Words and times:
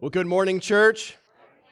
Well, 0.00 0.10
good 0.10 0.28
morning, 0.28 0.60
church. 0.60 1.16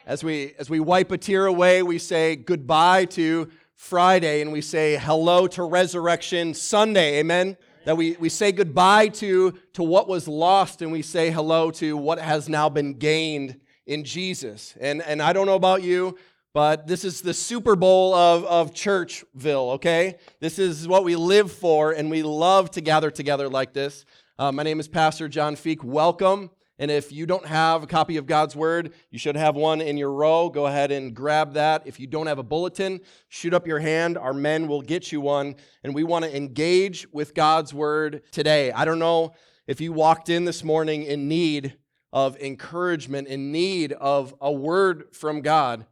As 0.05 0.25
we 0.25 0.55
as 0.59 0.69
we 0.69 0.81
wipe 0.81 1.13
a 1.13 1.17
tear 1.17 1.47
away, 1.47 1.85
we 1.85 2.01
say 2.01 2.35
goodbye 2.35 3.05
to 3.05 3.49
Friday 3.77 4.41
and 4.41 4.51
we 4.51 4.63
say 4.63 4.97
hello 4.97 5.47
to 5.47 5.63
Resurrection 5.63 6.53
Sunday. 6.53 7.21
Amen. 7.21 7.57
That 7.85 7.97
we, 7.97 8.17
we 8.19 8.29
say 8.29 8.51
goodbye 8.51 9.09
to, 9.09 9.57
to 9.75 9.85
what 9.85 10.09
was 10.09 10.27
lost 10.27 10.83
and 10.83 10.91
we 10.91 11.03
say 11.03 11.31
hello 11.31 11.71
to 11.73 11.97
what 11.97 12.19
has 12.19 12.49
now 12.49 12.69
been 12.69 12.95
gained 12.95 13.61
in 13.87 14.03
Jesus. 14.03 14.75
And, 14.81 15.03
and 15.03 15.23
I 15.23 15.33
don't 15.33 15.47
know 15.47 15.55
about 15.55 15.85
you, 15.85 16.19
but 16.53 16.89
this 16.89 17.05
is 17.05 17.21
the 17.21 17.33
Super 17.33 17.77
Bowl 17.77 18.13
of, 18.13 18.45
of 18.47 18.75
Churchville, 18.75 19.75
okay? 19.75 20.17
This 20.41 20.59
is 20.59 20.89
what 20.89 21.05
we 21.05 21.15
live 21.15 21.53
for, 21.53 21.93
and 21.93 22.11
we 22.11 22.25
love 22.25 22.73
to 22.73 22.81
gather 22.81 23.13
together 23.13 23.49
like 23.49 23.73
this. 23.73 24.05
Uh, 24.37 24.51
my 24.51 24.65
name 24.65 24.81
is 24.81 24.89
Pastor 24.89 25.29
John 25.29 25.55
Feek. 25.55 25.85
Welcome. 25.85 26.51
And 26.79 26.91
if 26.91 27.11
you 27.11 27.25
don't 27.25 27.47
have 27.47 27.83
a 27.83 27.87
copy 27.87 28.19
of 28.19 28.27
God's 28.27 28.55
Word, 28.55 28.93
you 29.11 29.19
should 29.19 29.37
have 29.37 29.57
one 29.57 29.81
in 29.81 29.97
your 29.97 30.13
row. 30.13 30.51
Go 30.51 30.67
ahead 30.67 30.91
and 30.91 31.15
grab 31.15 31.55
that. 31.55 31.83
If 31.87 31.99
you 31.99 32.07
don't 32.07 32.27
have 32.27 32.39
a 32.39 32.43
bulletin, 32.43 33.01
shoot 33.29 33.55
up 33.55 33.67
your 33.67 33.79
hand. 33.79 34.19
Our 34.19 34.35
men 34.35 34.69
will 34.69 34.83
get 34.83 35.11
you 35.11 35.23
one. 35.23 35.57
And 35.83 35.95
we 35.95 36.05
want 36.05 36.27
to 36.27 36.37
engage 36.37 37.11
with 37.13 37.35
God's 37.35 37.73
Word 37.73 38.23
today. 38.31 38.73
I 38.73 38.85
don't 38.85 38.99
know 38.99 39.33
if 39.67 39.81
you 39.81 39.93
walked 39.93 40.29
in 40.29 40.45
this 40.45 40.63
morning 40.63 41.05
in 41.05 41.29
need 41.29 41.79
of 42.13 42.37
encouragement, 42.39 43.29
in 43.29 43.53
need 43.53 43.93
of 43.93 44.35
a 44.41 44.53
word 44.53 45.15
from 45.15 45.41
God. 45.41 45.87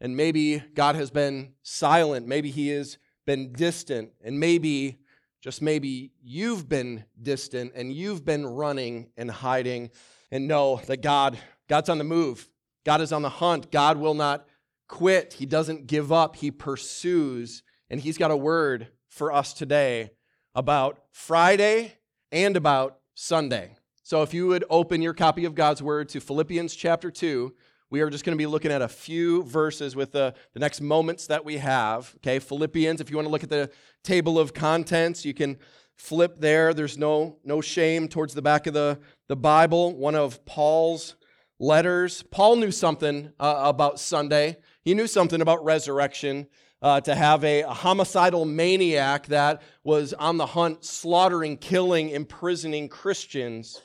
And 0.00 0.16
maybe 0.16 0.62
God 0.74 0.96
has 0.96 1.10
been 1.10 1.52
silent. 1.62 2.26
Maybe 2.26 2.50
He 2.50 2.68
has 2.68 2.96
been 3.26 3.52
distant. 3.52 4.10
And 4.24 4.40
maybe, 4.40 4.98
just 5.42 5.60
maybe, 5.60 6.12
you've 6.22 6.66
been 6.68 7.04
distant 7.20 7.72
and 7.74 7.92
you've 7.92 8.24
been 8.24 8.46
running 8.46 9.10
and 9.18 9.30
hiding 9.30 9.90
and 10.30 10.48
know 10.48 10.80
that 10.86 11.02
God, 11.02 11.38
God's 11.68 11.88
on 11.88 11.98
the 11.98 12.04
move. 12.04 12.48
God 12.84 13.00
is 13.00 13.12
on 13.12 13.22
the 13.22 13.28
hunt. 13.28 13.70
God 13.70 13.98
will 13.98 14.14
not 14.14 14.46
quit. 14.88 15.34
He 15.34 15.46
doesn't 15.46 15.86
give 15.86 16.12
up. 16.12 16.36
He 16.36 16.50
pursues. 16.50 17.62
And 17.88 18.00
He's 18.00 18.18
got 18.18 18.30
a 18.30 18.36
word 18.36 18.88
for 19.08 19.32
us 19.32 19.52
today 19.52 20.10
about 20.54 21.02
Friday 21.12 21.94
and 22.32 22.56
about 22.56 22.98
Sunday. 23.14 23.76
So 24.02 24.22
if 24.22 24.34
you 24.34 24.48
would 24.48 24.64
open 24.70 25.02
your 25.02 25.14
copy 25.14 25.44
of 25.44 25.54
God's 25.54 25.82
word 25.82 26.08
to 26.10 26.20
Philippians 26.20 26.74
chapter 26.74 27.10
2, 27.10 27.54
we 27.90 28.00
are 28.00 28.10
just 28.10 28.24
going 28.24 28.36
to 28.36 28.40
be 28.40 28.46
looking 28.46 28.70
at 28.70 28.82
a 28.82 28.88
few 28.88 29.42
verses 29.42 29.96
with 29.96 30.12
the, 30.12 30.32
the 30.54 30.60
next 30.60 30.80
moments 30.80 31.26
that 31.26 31.44
we 31.44 31.58
have. 31.58 32.14
Okay, 32.16 32.38
Philippians, 32.38 33.00
if 33.00 33.10
you 33.10 33.16
want 33.16 33.26
to 33.26 33.32
look 33.32 33.42
at 33.42 33.50
the 33.50 33.70
table 34.04 34.38
of 34.38 34.54
contents, 34.54 35.24
you 35.24 35.34
can 35.34 35.58
flip 36.00 36.40
there. 36.40 36.72
There's 36.72 36.96
no, 36.96 37.36
no 37.44 37.60
shame 37.60 38.08
towards 38.08 38.34
the 38.34 38.42
back 38.42 38.66
of 38.66 38.72
the, 38.74 38.98
the 39.28 39.36
Bible, 39.36 39.94
one 39.94 40.14
of 40.14 40.44
Paul's 40.46 41.14
letters. 41.58 42.24
Paul 42.30 42.56
knew 42.56 42.70
something 42.70 43.32
uh, 43.38 43.62
about 43.64 44.00
Sunday, 44.00 44.56
he 44.82 44.94
knew 44.94 45.06
something 45.06 45.40
about 45.40 45.64
resurrection. 45.64 46.48
Uh, 46.82 46.98
to 46.98 47.14
have 47.14 47.44
a, 47.44 47.60
a, 47.60 47.74
homicidal 47.74 48.46
maniac 48.46 49.26
that 49.26 49.60
was 49.84 50.14
on 50.14 50.38
the 50.38 50.46
hunt, 50.46 50.82
slaughtering, 50.82 51.58
killing, 51.58 52.08
imprisoning 52.08 52.88
Christians. 52.88 53.82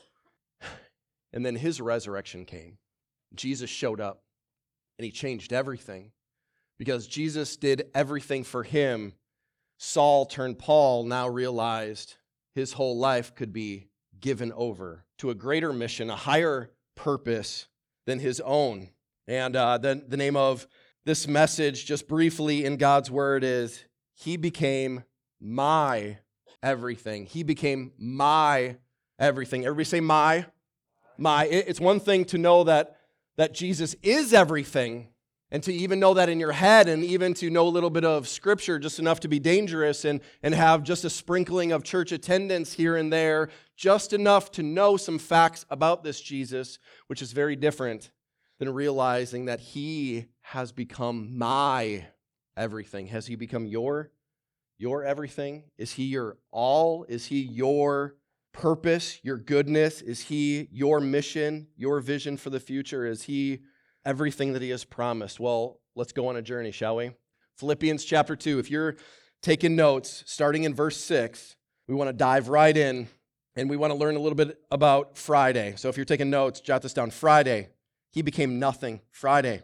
And 1.34 1.46
then 1.46 1.58
his 1.58 1.82
resurrection 1.82 2.46
came. 2.46 2.78
Jesus 3.34 3.70
showed 3.70 4.00
up 4.00 4.24
and 4.98 5.04
he 5.04 5.12
changed 5.12 5.52
everything 5.52 6.14
because 6.78 7.06
Jesus 7.06 7.58
did 7.58 7.90
everything 7.94 8.46
for 8.46 8.64
him 8.64 9.12
Saul 9.78 10.26
turned 10.26 10.60
Paul 10.60 11.04
now 11.04 11.28
realized 11.28 12.16
his 12.54 12.74
whole 12.74 12.98
life 12.98 13.36
could 13.36 13.52
be 13.52 13.88
given 14.20 14.52
over 14.54 15.06
to 15.18 15.30
a 15.30 15.36
greater 15.36 15.74
mission, 15.74 16.10
a 16.10 16.16
higher 16.16 16.72
purpose 16.96 17.68
than 18.06 18.20
his 18.20 18.40
own. 18.42 18.90
And 19.28 19.56
uh, 19.56 19.78
the, 19.78 20.04
the 20.08 20.18
name 20.18 20.36
of 20.36 20.68
this 21.06 21.28
message, 21.28 21.86
just 21.86 22.08
briefly 22.08 22.66
in 22.66 22.78
God's 22.78 23.12
word, 23.12 23.44
is 23.44 23.86
He 24.14 24.38
became 24.38 25.04
my 25.40 26.18
everything. 26.64 27.26
He 27.28 27.44
became 27.44 27.92
my 27.98 28.78
everything. 29.20 29.66
Everybody 29.66 29.86
say 29.86 30.00
my. 30.00 30.46
My. 31.18 31.46
It's 31.46 31.80
one 31.80 32.00
thing 32.00 32.26
to 32.26 32.38
know 32.38 32.64
that, 32.64 32.98
that 33.38 33.54
Jesus 33.54 33.96
is 34.02 34.34
everything, 34.34 35.10
and 35.52 35.62
to 35.64 35.74
even 35.74 36.00
know 36.00 36.14
that 36.16 36.30
in 36.30 36.40
your 36.40 36.52
head, 36.52 36.90
and 36.90 37.04
even 37.04 37.34
to 37.36 37.50
know 37.50 37.68
a 37.68 37.70
little 37.70 37.90
bit 37.90 38.04
of 38.04 38.28
scripture, 38.28 38.80
just 38.80 39.00
enough 39.00 39.20
to 39.22 39.28
be 39.28 39.40
dangerous, 39.40 40.04
and, 40.04 40.22
and 40.42 40.56
have 40.56 40.84
just 40.84 41.06
a 41.06 41.10
sprinkling 41.10 41.72
of 41.72 41.84
church 41.84 42.12
attendance 42.12 42.74
here 42.74 42.96
and 42.96 43.14
there, 43.14 43.50
just 43.78 44.12
enough 44.12 44.52
to 44.52 44.64
know 44.64 44.98
some 44.98 45.20
facts 45.20 45.66
about 45.70 46.04
this 46.04 46.20
Jesus, 46.20 46.80
which 47.08 47.22
is 47.22 47.32
very 47.32 47.56
different 47.56 48.12
than 48.60 48.74
realizing 48.74 49.46
that 49.46 49.60
he 49.60 50.26
has 50.42 50.72
become 50.72 51.38
my 51.38 52.06
everything. 52.58 53.08
Has 53.08 53.28
he 53.28 53.36
become 53.36 53.66
your 53.66 54.12
your 54.78 55.04
everything? 55.04 55.64
Is 55.78 55.94
he 55.94 56.04
your 56.04 56.38
all? 56.52 57.06
Is 57.08 57.28
he 57.28 57.40
your 57.40 58.16
purpose, 58.52 59.20
your 59.24 59.38
goodness? 59.38 60.02
Is 60.02 60.22
he 60.22 60.68
your 60.72 61.00
mission, 61.00 61.68
your 61.78 62.00
vision 62.00 62.38
for 62.38 62.50
the 62.50 62.60
future? 62.60 63.06
Is 63.06 63.24
he 63.24 63.62
everything 64.06 64.54
that 64.54 64.62
he 64.62 64.70
has 64.70 64.84
promised. 64.84 65.40
Well, 65.40 65.80
let's 65.96 66.12
go 66.12 66.28
on 66.28 66.36
a 66.36 66.42
journey, 66.42 66.72
shall 66.72 66.96
we? 66.96 67.12
Philippians 67.58 68.06
chapter 68.06 68.36
2. 68.36 68.60
If 68.60 68.70
you're 68.70 68.96
taking 69.42 69.76
notes, 69.76 70.24
starting 70.26 70.64
in 70.64 70.74
verse 70.74 70.98
6, 70.98 71.56
we 71.88 71.96
want 71.96 72.10
to 72.10 72.14
dive 72.14 72.50
right 72.50 72.76
in 72.76 73.08
and 73.56 73.70
we 73.70 73.78
want 73.78 73.92
to 73.92 73.98
learn 73.98 74.16
a 74.16 74.20
little 74.20 74.36
bit 74.36 74.60
about 74.70 75.18
Friday. 75.18 75.76
So 75.78 75.90
if 75.90 75.98
you're 75.98 76.06
taking 76.06 76.30
notes, 76.30 76.60
jot 76.60 76.82
this 76.82 76.94
down. 76.94 77.12
Friday, 77.12 77.70
he 78.12 78.22
became 78.22 78.60
nothing. 78.60 79.02
Friday. 79.12 79.64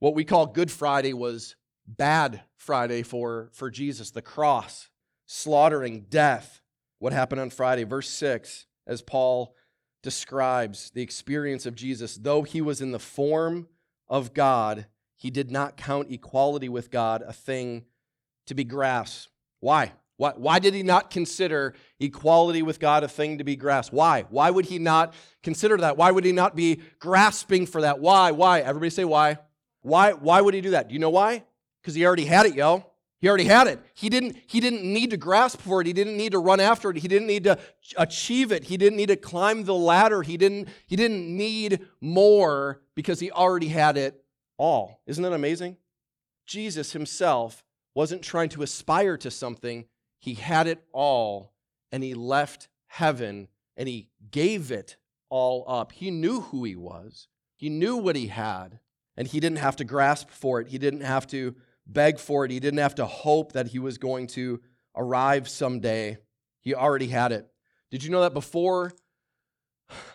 What 0.00 0.14
we 0.14 0.24
call 0.24 0.46
Good 0.46 0.70
Friday 0.70 1.12
was 1.12 1.56
bad 1.86 2.42
Friday 2.56 3.02
for, 3.02 3.50
for 3.52 3.70
Jesus, 3.70 4.10
the 4.10 4.22
cross, 4.22 4.88
slaughtering, 5.26 6.06
death. 6.08 6.60
What 6.98 7.12
happened 7.12 7.40
on 7.40 7.50
Friday? 7.50 7.84
Verse 7.84 8.08
6, 8.08 8.66
as 8.86 9.02
Paul 9.02 9.54
describes 10.02 10.90
the 10.90 11.02
experience 11.02 11.66
of 11.66 11.74
Jesus. 11.74 12.16
Though 12.16 12.42
he 12.42 12.60
was 12.60 12.80
in 12.80 12.92
the 12.92 12.98
form 12.98 13.68
of 14.08 14.34
God, 14.34 14.86
he 15.16 15.30
did 15.30 15.50
not 15.50 15.76
count 15.76 16.10
equality 16.10 16.68
with 16.68 16.90
God 16.90 17.22
a 17.22 17.32
thing 17.32 17.84
to 18.46 18.54
be 18.54 18.64
grasped. 18.64 19.30
Why? 19.60 19.92
Why, 20.16 20.32
why 20.36 20.58
did 20.58 20.74
he 20.74 20.82
not 20.82 21.10
consider 21.10 21.74
equality 21.98 22.60
with 22.62 22.78
God 22.78 23.04
a 23.04 23.08
thing 23.08 23.38
to 23.38 23.44
be 23.44 23.56
grasped? 23.56 23.94
Why? 23.94 24.26
Why 24.28 24.50
would 24.50 24.66
he 24.66 24.78
not 24.78 25.14
consider 25.42 25.78
that? 25.78 25.96
Why 25.96 26.10
would 26.10 26.24
he 26.24 26.32
not 26.32 26.54
be 26.54 26.80
grasping 26.98 27.66
for 27.66 27.80
that? 27.80 28.00
Why? 28.00 28.30
Why? 28.30 28.60
Everybody 28.60 28.90
say 28.90 29.04
why. 29.04 29.38
Why, 29.80 30.12
why 30.12 30.42
would 30.42 30.52
he 30.52 30.60
do 30.60 30.72
that? 30.72 30.88
Do 30.88 30.92
you 30.94 30.98
know 30.98 31.10
why? 31.10 31.44
Because 31.80 31.94
he 31.94 32.04
already 32.04 32.26
had 32.26 32.44
it, 32.44 32.54
yo. 32.54 32.84
He 33.20 33.28
already 33.28 33.44
had 33.44 33.66
it. 33.66 33.80
He 33.94 34.08
didn't, 34.08 34.36
he 34.46 34.60
didn't 34.60 34.82
need 34.82 35.10
to 35.10 35.18
grasp 35.18 35.60
for 35.60 35.80
it. 35.80 35.86
He 35.86 35.92
didn't 35.92 36.16
need 36.16 36.32
to 36.32 36.38
run 36.38 36.58
after 36.58 36.90
it. 36.90 36.96
He 36.96 37.08
didn't 37.08 37.26
need 37.26 37.44
to 37.44 37.58
achieve 37.98 38.50
it. 38.50 38.64
He 38.64 38.78
didn't 38.78 38.96
need 38.96 39.10
to 39.10 39.16
climb 39.16 39.64
the 39.64 39.74
ladder. 39.74 40.22
He 40.22 40.38
didn't, 40.38 40.68
he 40.86 40.96
didn't 40.96 41.36
need 41.36 41.86
more 42.00 42.80
because 42.94 43.20
he 43.20 43.30
already 43.30 43.68
had 43.68 43.98
it 43.98 44.24
all. 44.56 45.02
Isn't 45.06 45.22
that 45.22 45.34
amazing? 45.34 45.76
Jesus 46.46 46.92
himself 46.92 47.62
wasn't 47.94 48.22
trying 48.22 48.48
to 48.50 48.62
aspire 48.62 49.16
to 49.18 49.30
something, 49.30 49.84
he 50.18 50.34
had 50.34 50.66
it 50.66 50.84
all, 50.92 51.52
and 51.92 52.02
he 52.02 52.14
left 52.14 52.68
heaven 52.86 53.48
and 53.76 53.88
he 53.88 54.08
gave 54.30 54.70
it 54.70 54.96
all 55.28 55.64
up. 55.66 55.92
He 55.92 56.10
knew 56.10 56.40
who 56.40 56.64
he 56.64 56.76
was, 56.76 57.28
he 57.56 57.68
knew 57.68 57.96
what 57.96 58.16
he 58.16 58.28
had, 58.28 58.80
and 59.16 59.28
he 59.28 59.40
didn't 59.40 59.58
have 59.58 59.76
to 59.76 59.84
grasp 59.84 60.30
for 60.30 60.60
it. 60.60 60.68
He 60.68 60.78
didn't 60.78 61.02
have 61.02 61.26
to 61.28 61.54
beg 61.92 62.18
for 62.18 62.44
it. 62.44 62.50
He 62.50 62.60
didn't 62.60 62.78
have 62.78 62.94
to 62.96 63.06
hope 63.06 63.52
that 63.52 63.68
he 63.68 63.78
was 63.78 63.98
going 63.98 64.26
to 64.28 64.60
arrive 64.96 65.48
someday. 65.48 66.18
He 66.60 66.74
already 66.74 67.08
had 67.08 67.32
it. 67.32 67.48
Did 67.90 68.04
you 68.04 68.10
know 68.10 68.22
that 68.22 68.34
before? 68.34 68.92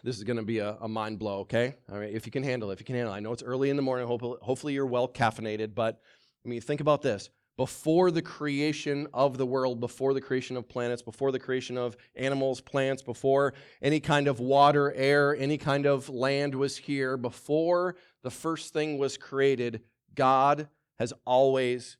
This 0.03 0.18
is 0.18 0.24
going 0.24 0.38
to 0.38 0.44
be 0.44 0.59
a, 0.59 0.78
a, 0.80 0.88
mind 0.88 1.19
blow, 1.19 1.40
okay? 1.40 1.75
All 1.91 2.00
right, 2.00 2.14
if 2.14 2.25
you 2.25 2.31
can 2.31 2.44
handle 2.44 2.69
it, 2.69 2.75
if 2.75 2.80
you 2.80 2.85
can 2.85 2.96
handle 2.96 3.14
it. 3.14 3.18
I 3.18 3.19
know 3.19 3.34
it's 3.34 3.44
early 3.44 3.70
in 3.70 3.76
the 3.76 3.82
morning. 3.82 4.08
Hopefully, 4.08 4.38
hopefully 4.41 4.73
you're 4.73 4.85
well 4.85 5.08
caffeinated, 5.08 5.76
but 5.76 6.00
I 6.46 6.47
mean, 6.47 6.61
think 6.61 6.79
about 6.79 7.02
this. 7.02 7.29
Before 7.58 8.11
the 8.11 8.22
creation 8.22 9.08
of 9.14 9.38
the 9.38 9.46
world, 9.46 9.79
before 9.79 10.14
the 10.14 10.22
creation 10.22 10.55
of 10.55 10.70
planets, 10.70 11.02
before 11.02 11.32
the 11.32 11.40
creation 11.40 11.78
of 11.78 11.97
animals, 12.16 12.61
plants, 12.61 13.02
before 13.02 13.53
any 13.82 14.00
kind 14.00 14.28
of 14.28 14.40
water, 14.40 14.94
air, 14.94 15.35
any 15.35 15.58
kind 15.58 15.85
of 15.85 16.08
land 16.08 16.53
was 16.53 16.78
here, 16.78 17.17
before 17.17 17.96
the 18.23 18.32
first 18.32 18.72
thing 18.72 18.97
was 18.97 19.17
created, 19.17 19.82
God 20.14 20.70
has 21.00 21.14
always 21.26 21.97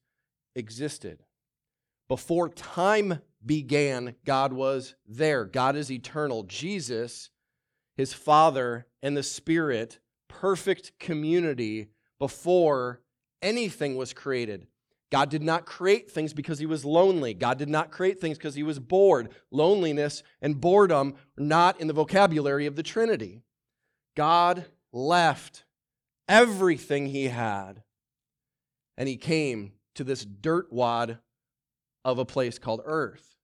existed. 0.56 1.24
Before 2.08 2.50
time 2.50 3.20
began, 3.46 4.16
God 4.26 4.54
was 4.54 4.96
there. 5.08 5.46
God 5.46 5.76
is 5.76 5.92
eternal. 5.92 6.44
Jesus, 6.44 7.30
his 7.96 8.14
Father, 8.14 8.88
and 9.02 9.16
the 9.16 9.24
Spirit, 9.24 10.00
perfect 10.28 10.98
community 11.00 11.90
before 12.20 13.02
anything 13.42 13.96
was 13.96 14.14
created. 14.14 14.68
God 15.12 15.30
did 15.30 15.44
not 15.44 15.66
create 15.66 16.12
things 16.12 16.34
because 16.34 16.60
he 16.60 16.66
was 16.66 16.84
lonely. 16.84 17.34
God 17.34 17.58
did 17.58 17.70
not 17.70 17.92
create 17.92 18.20
things 18.20 18.38
because 18.38 18.56
he 18.56 18.64
was 18.64 18.80
bored. 18.80 19.30
Loneliness 19.52 20.24
and 20.42 20.60
boredom 20.60 21.14
are 21.38 21.44
not 21.44 21.80
in 21.80 21.88
the 21.88 21.94
vocabulary 21.94 22.66
of 22.66 22.76
the 22.76 22.84
Trinity. 22.84 23.44
God 24.16 24.66
left 24.92 25.64
everything 26.28 27.08
he 27.08 27.26
had 27.26 27.84
and 28.98 29.08
he 29.10 29.18
came 29.18 29.74
to 29.96 30.04
this 30.04 30.26
dirt 30.26 30.72
wad 30.72 31.20
of 32.04 32.20
a 32.20 32.26
place 32.26 32.60
called 32.60 32.82
earth. 32.86 33.38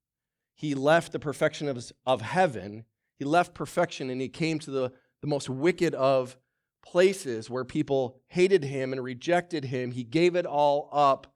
He 0.56 0.76
left 0.76 1.12
the 1.12 1.20
perfection 1.20 1.68
of, 1.68 1.92
of 2.06 2.22
heaven, 2.22 2.86
he 3.18 3.26
left 3.26 3.54
perfection, 3.54 4.10
and 4.10 4.22
he 4.22 4.30
came 4.30 4.60
to 4.60 4.72
the, 4.72 4.92
the 5.22 5.28
most 5.28 5.50
wicked 5.50 5.94
of 5.96 6.38
places 6.84 7.50
where 7.50 7.64
people 7.64 8.18
hated 8.28 8.64
him 8.64 8.92
and 8.92 9.04
rejected 9.04 9.66
him. 9.66 9.92
He 9.92 10.04
gave 10.04 10.36
it 10.36 10.46
all 10.46 10.90
up 10.92 11.34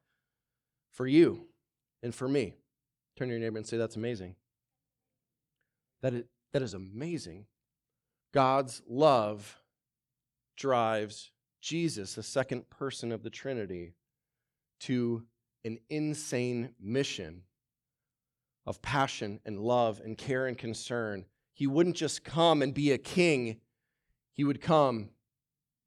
for 0.92 1.08
you 1.08 1.48
and 2.02 2.14
for 2.14 2.28
me. 2.28 2.56
Turn 3.16 3.28
to 3.28 3.34
your 3.34 3.42
neighbor 3.42 3.58
and 3.58 3.68
say, 3.68 3.78
That's 3.78 3.96
amazing. 3.96 4.36
That 6.02 6.14
is, 6.14 6.24
that 6.54 6.62
is 6.62 6.74
amazing. 6.74 7.46
God's 8.34 8.82
love 8.88 9.62
drives 10.58 11.32
Jesus, 11.62 12.14
the 12.14 12.24
second 12.24 12.70
person 12.70 13.12
of 13.12 13.24
the 13.24 13.30
Trinity, 13.30 13.94
to 14.86 15.24
an 15.64 15.80
insane 15.90 16.70
mission 16.80 17.42
of 18.66 18.82
passion 18.82 19.40
and 19.46 19.60
love 19.60 20.02
and 20.04 20.18
care 20.18 20.48
and 20.48 20.58
concern. 20.58 21.26
He 21.54 21.68
wouldn't 21.68 21.96
just 21.96 22.24
come 22.24 22.62
and 22.62 22.74
be 22.74 22.92
a 22.92 22.98
king, 22.98 23.58
he 24.34 24.44
would 24.44 24.62
come 24.62 25.10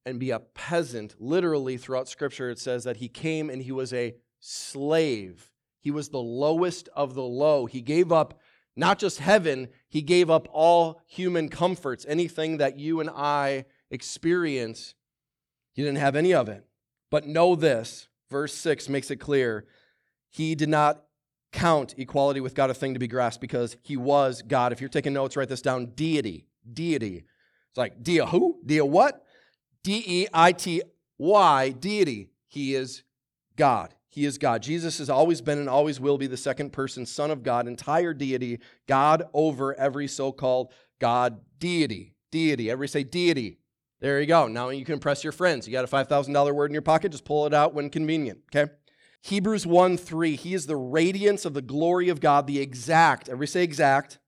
and 0.07 0.19
be 0.19 0.31
a 0.31 0.41
peasant. 0.41 1.15
Literally, 1.19 1.77
throughout 1.77 2.09
Scripture, 2.09 2.51
it 2.51 2.59
says 2.59 2.85
that 2.85 2.97
he 2.97 3.09
came 3.09 3.51
and 3.51 3.63
he 3.63 3.73
was 3.73 3.93
a 3.93 4.15
slave. 4.41 5.51
He 5.81 5.91
was 5.91 6.09
the 6.09 6.19
lowest 6.19 6.89
of 6.97 7.15
the 7.15 7.23
low. 7.23 7.67
He 7.67 7.83
gave 7.83 8.11
up 8.11 8.41
not 8.75 8.99
just 8.99 9.19
heaven, 9.19 9.69
he 9.89 10.03
gave 10.03 10.31
up 10.31 10.49
all 10.53 11.03
human 11.07 11.49
comforts, 11.49 12.07
anything 12.09 12.59
that 12.59 12.79
you 12.79 13.01
and 13.01 13.11
I 13.11 13.65
experience. 13.91 14.95
He 15.73 15.83
didn't 15.83 15.99
have 15.99 16.17
any 16.17 16.33
of 16.33 16.49
it. 16.49 16.65
But 17.11 17.27
know 17.27 17.55
this 17.55 18.08
verse 18.31 18.55
6 18.55 18.89
makes 18.89 19.11
it 19.11 19.17
clear. 19.17 19.67
He 20.31 20.55
did 20.55 20.69
not 20.69 21.05
count 21.53 21.95
equality 21.97 22.41
with 22.41 22.55
God 22.55 22.71
a 22.71 22.75
thing 22.75 22.95
to 22.95 23.01
be 23.01 23.09
grasped 23.09 23.41
because 23.41 23.77
he 23.83 23.97
was 23.97 24.43
God. 24.43 24.73
If 24.73 24.81
you're 24.81 24.89
taking 24.89 25.13
notes, 25.13 25.37
write 25.37 25.49
this 25.49 25.63
down 25.63 25.87
deity. 25.95 26.47
Deity. 26.71 27.25
It's 27.71 27.79
like, 27.79 28.03
dia 28.03 28.27
who? 28.27 28.61
Dia 28.65 28.85
what? 28.85 29.25
D 29.83 30.03
E 30.07 30.27
I 30.33 30.53
T 30.53 30.83
Y, 31.19 31.71
deity. 31.71 32.31
He 32.47 32.75
is 32.75 33.03
God. 33.57 33.95
He 34.09 34.25
is 34.25 34.39
God. 34.39 34.63
Jesus 34.63 34.99
has 34.99 35.11
always 35.11 35.41
been 35.41 35.59
and 35.59 35.69
always 35.69 36.01
will 36.01 36.19
be 36.19 36.27
the 36.27 36.37
second 36.37 36.73
person, 36.73 37.07
Son 37.07 37.31
of 37.31 37.43
God, 37.43 37.69
entire 37.69 38.15
deity, 38.15 38.59
God 38.87 39.25
over 39.33 39.79
every 39.79 40.09
so 40.09 40.33
called 40.33 40.73
God 40.99 41.41
deity. 41.59 42.15
Deity. 42.31 42.71
Everybody 42.71 42.91
say 42.91 43.05
deity. 43.05 43.59
There 44.01 44.21
you 44.21 44.27
go. 44.27 44.47
Now 44.47 44.69
you 44.69 44.85
can 44.85 44.95
impress 44.95 45.25
your 45.25 45.33
friends. 45.33 45.67
You 45.67 45.73
got 45.73 45.85
a 45.85 45.89
$5,000 45.89 46.55
word 46.55 46.71
in 46.71 46.73
your 46.73 46.83
pocket, 46.83 47.13
just 47.13 47.25
pull 47.25 47.47
it 47.47 47.55
out 47.55 47.75
when 47.75 47.91
convenient, 47.91 48.41
okay? 48.55 48.73
Hebrews 49.23 49.67
1 49.67 49.97
3, 49.97 50.37
he 50.37 50.55
is 50.55 50.67
the 50.67 50.77
radiance 50.77 51.45
of 51.45 51.55
the 51.55 51.63
glory 51.63 52.09
of 52.09 52.21
God, 52.21 52.47
the 52.47 52.61
exact, 52.61 53.29
everybody 53.29 53.49
say 53.49 53.65
exact, 53.65 54.19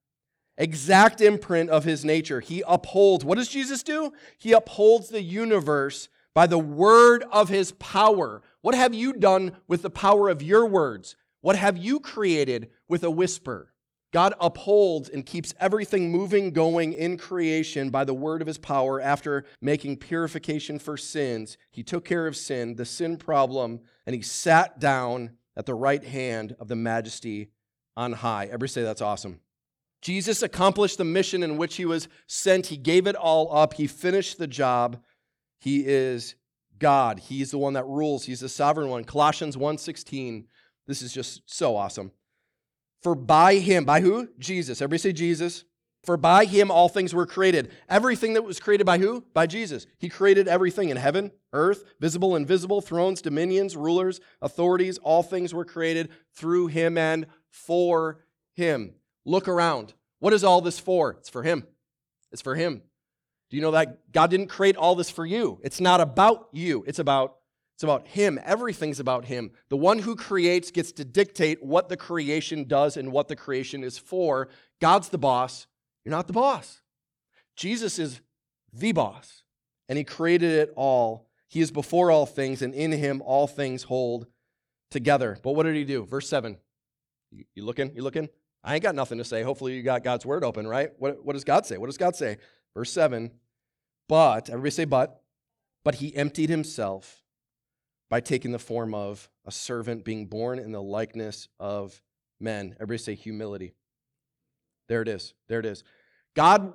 exact 0.59 1.21
imprint 1.21 1.71
of 1.71 1.85
his 1.85 2.05
nature. 2.05 2.41
He 2.41 2.65
upholds, 2.67 3.25
what 3.25 3.39
does 3.39 3.49
Jesus 3.49 3.83
do? 3.85 4.13
He 4.39 4.53
upholds 4.53 5.09
the 5.09 5.23
universe 5.23 6.09
by 6.35 6.47
the 6.47 6.59
word 6.59 7.25
of 7.31 7.49
his 7.49 7.73
power. 7.73 8.43
What 8.63 8.75
have 8.75 8.95
you 8.95 9.13
done 9.13 9.57
with 9.69 9.83
the 9.83 9.91
power 9.91 10.29
of 10.29 10.43
your 10.43 10.67
words? 10.67 11.15
What 11.41 11.57
have 11.57 11.79
you 11.79 12.01
created 12.01 12.71
with 12.89 13.05
a 13.05 13.11
whisper? 13.11 13.73
God 14.13 14.35
upholds 14.41 15.09
and 15.09 15.25
keeps 15.25 15.55
everything 15.61 16.11
moving, 16.11 16.53
going 16.53 16.93
in 16.93 17.17
creation 17.17 17.91
by 17.91 18.05
the 18.05 18.15
word 18.15 18.41
of 18.41 18.49
his 18.49 18.59
power 18.59 19.01
after 19.01 19.45
making 19.61 19.99
purification 19.99 20.79
for 20.79 20.97
sins. 20.97 21.57
He 21.71 21.83
took 21.83 22.05
care 22.05 22.27
of 22.27 22.37
sin, 22.37 22.75
the 22.75 22.85
sin 22.85 23.17
problem, 23.17 23.81
and 24.07 24.15
he 24.15 24.23
sat 24.23 24.81
down 24.81 25.37
at 25.57 25.67
the 25.67 25.75
right 25.75 26.03
hand 26.03 26.57
of 26.59 26.69
the 26.69 26.77
majesty 26.77 27.51
on 27.97 28.15
high. 28.15 28.47
Everybody 28.47 28.69
say 28.69 28.83
that's 28.83 29.03
awesome. 29.03 29.41
Jesus 30.03 30.43
accomplished 30.43 30.99
the 30.99 31.05
mission 31.05 31.43
in 31.43 31.57
which 31.57 31.77
he 31.77 31.85
was 31.85 32.09
sent. 32.27 32.67
He 32.67 32.77
gave 32.77 33.07
it 33.07 33.15
all 33.15 33.55
up. 33.55 33.75
He 33.75 33.87
finished 33.87 34.39
the 34.39 34.47
job. 34.47 35.03
He 35.61 35.85
is 35.87 36.35
God. 36.79 37.19
He's 37.21 37.51
the 37.51 37.59
one 37.59 37.75
that 37.75 37.87
rules. 37.87 38.25
He's 38.25 38.41
the 38.41 38.49
sovereign 38.49 38.89
one. 38.89 39.05
Colossians 39.05 39.57
1:16. 39.57 40.47
This 40.87 41.03
is 41.03 41.13
just 41.13 41.43
so 41.45 41.77
awesome. 41.77 42.13
For 43.03 43.15
by 43.15 43.57
him, 43.57 43.85
by 43.85 44.01
who? 44.01 44.29
Jesus. 44.39 44.81
Everybody 44.81 44.99
say 44.99 45.13
Jesus. 45.13 45.65
For 46.05 46.17
by 46.17 46.47
him 46.47 46.71
all 46.71 46.89
things 46.89 47.15
were 47.15 47.27
created. 47.27 47.71
Everything 47.89 48.33
that 48.35 48.43
was 48.43 48.59
created 48.59 48.85
by 48.85 48.99
who? 48.99 49.25
By 49.35 49.47
Jesus. 49.47 49.87
He 49.99 50.09
created 50.09 50.49
everything 50.49 50.89
in 50.89 50.97
heaven, 50.97 51.31
earth, 51.53 51.85
visible, 52.01 52.37
invisible, 52.37 52.81
thrones, 52.81 53.21
dominions, 53.21 53.77
rulers, 53.77 54.21
authorities. 54.41 54.97
All 54.99 55.23
things 55.23 55.53
were 55.53 55.65
created 55.65 56.09
through 56.35 56.69
him 56.69 56.97
and 56.97 57.27
for 57.51 58.25
him. 58.55 58.95
Look 59.27 59.47
around. 59.47 59.93
What 60.21 60.33
is 60.33 60.43
all 60.43 60.63
this 60.63 60.79
for? 60.79 61.13
It's 61.13 61.29
for 61.29 61.43
him. 61.43 61.67
It's 62.33 62.43
for 62.43 62.55
him. 62.55 62.83
Do 63.51 63.57
you 63.57 63.63
know 63.63 63.73
that 63.73 64.13
God 64.13 64.31
didn't 64.31 64.47
create 64.47 64.77
all 64.77 64.95
this 64.95 65.11
for 65.11 65.27
you? 65.27 65.61
It's 65.63 65.81
not 65.81 66.01
about 66.01 66.49
you. 66.53 66.85
It's 66.87 66.99
about 66.99 67.37
it's 67.81 67.85
about 67.85 68.09
him. 68.09 68.39
Everything's 68.45 69.01
about 69.01 69.25
him. 69.25 69.53
The 69.71 69.77
one 69.79 70.01
who 70.01 70.15
creates 70.15 70.71
gets 70.71 70.93
to 70.93 71.03
dictate 71.03 71.63
what 71.63 71.89
the 71.89 71.97
creation 71.97 72.65
does 72.65 72.99
and 72.99 73.11
what 73.11 73.29
the 73.29 73.37
creation 73.37 73.83
is 73.83 73.97
for. 73.97 74.49
God's 74.83 75.09
the 75.09 75.17
boss. 75.17 75.67
You're 76.05 76.11
not 76.11 76.27
the 76.27 76.35
boss. 76.35 76.83
Jesus 77.57 77.99
is 77.99 78.21
the 78.71 78.93
boss, 78.93 79.45
and 79.89 79.97
he 79.97 80.05
created 80.05 80.51
it 80.51 80.75
all. 80.77 81.27
He 81.49 81.63
is 81.63 81.71
before 81.71 82.11
all 82.11 82.27
things, 82.27 82.61
and 82.61 82.75
in 82.75 82.93
him 82.93 83.23
all 83.23 83.47
things 83.47 83.85
hold 83.85 84.27
together. 84.91 85.39
But 85.43 85.53
what 85.53 85.63
did 85.63 85.75
he 85.75 85.85
do? 85.85 86.05
Verse 86.05 86.29
7. 86.29 86.59
You 87.31 87.65
looking? 87.65 87.93
You 87.95 88.03
looking? 88.03 88.29
I 88.63 88.75
ain't 88.75 88.83
got 88.83 88.95
nothing 88.95 89.17
to 89.17 89.25
say. 89.25 89.43
Hopefully, 89.43 89.73
you 89.73 89.83
got 89.83 90.05
God's 90.05 90.27
word 90.27 90.45
open, 90.45 90.69
right? 90.69 90.91
What, 90.99 91.25
what 91.25 91.33
does 91.33 91.45
God 91.45 91.65
say? 91.65 91.79
What 91.79 91.87
does 91.87 91.97
God 91.97 92.15
say? 92.15 92.37
Verse 92.75 92.93
7 92.93 93.31
But, 94.07 94.51
everybody 94.51 94.71
say, 94.71 94.85
but, 94.85 95.23
but 95.83 95.95
he 95.95 96.15
emptied 96.15 96.51
himself 96.51 97.20
by 98.11 98.21
taking 98.21 98.53
the 98.53 98.59
form 98.59 98.93
of 98.93 99.31
a 99.47 99.53
servant, 99.53 100.05
being 100.05 100.27
born 100.27 100.59
in 100.59 100.73
the 100.73 100.83
likeness 100.83 101.49
of 101.59 102.03
men. 102.39 102.75
Everybody 102.75 102.99
say 102.99 103.15
humility. 103.15 103.73
There 104.89 105.01
it 105.01 105.09
is. 105.09 105.33
There 105.49 105.61
it 105.61 105.67
is. 105.67 105.85
God 106.35 106.75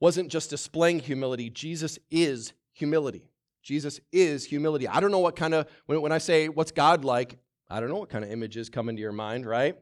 wasn't 0.00 0.30
just 0.30 0.50
displaying 0.50 0.98
humility, 1.00 1.50
Jesus 1.50 1.98
is 2.10 2.52
humility. 2.72 3.30
Jesus 3.62 4.00
is 4.12 4.44
humility. 4.44 4.86
I 4.86 5.00
don't 5.00 5.10
know 5.10 5.18
what 5.18 5.34
kind 5.34 5.52
of, 5.52 5.66
when, 5.86 6.00
when 6.00 6.12
I 6.12 6.18
say, 6.18 6.48
what's 6.48 6.70
God 6.70 7.04
like? 7.04 7.38
I 7.68 7.80
don't 7.80 7.88
know 7.88 7.96
what 7.96 8.08
kind 8.08 8.24
of 8.24 8.30
images 8.30 8.70
come 8.70 8.88
into 8.88 9.02
your 9.02 9.10
mind, 9.10 9.44
right? 9.44 9.76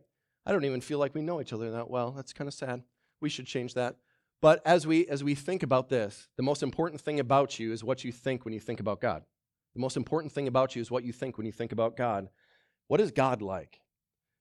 I 0.46 0.52
don't 0.52 0.64
even 0.64 0.80
feel 0.80 0.98
like 0.98 1.14
we 1.14 1.20
know 1.20 1.40
each 1.40 1.52
other 1.52 1.70
that 1.72 1.90
well. 1.90 2.12
That's 2.12 2.32
kind 2.32 2.48
of 2.48 2.54
sad. 2.54 2.82
We 3.20 3.28
should 3.28 3.46
change 3.46 3.74
that. 3.74 3.96
But 4.40 4.62
as 4.66 4.86
we 4.86 5.06
as 5.08 5.22
we 5.22 5.34
think 5.34 5.62
about 5.62 5.88
this, 5.88 6.28
the 6.36 6.42
most 6.42 6.62
important 6.62 7.00
thing 7.00 7.20
about 7.20 7.58
you 7.58 7.72
is 7.72 7.84
what 7.84 8.04
you 8.04 8.12
think 8.12 8.44
when 8.44 8.54
you 8.54 8.60
think 8.60 8.80
about 8.80 9.00
God. 9.00 9.22
The 9.74 9.80
most 9.80 9.96
important 9.96 10.32
thing 10.32 10.48
about 10.48 10.76
you 10.76 10.82
is 10.82 10.90
what 10.90 11.04
you 11.04 11.12
think 11.12 11.36
when 11.36 11.46
you 11.46 11.52
think 11.52 11.72
about 11.72 11.96
God. 11.96 12.28
What 12.88 13.00
is 13.00 13.10
God 13.10 13.42
like? 13.42 13.80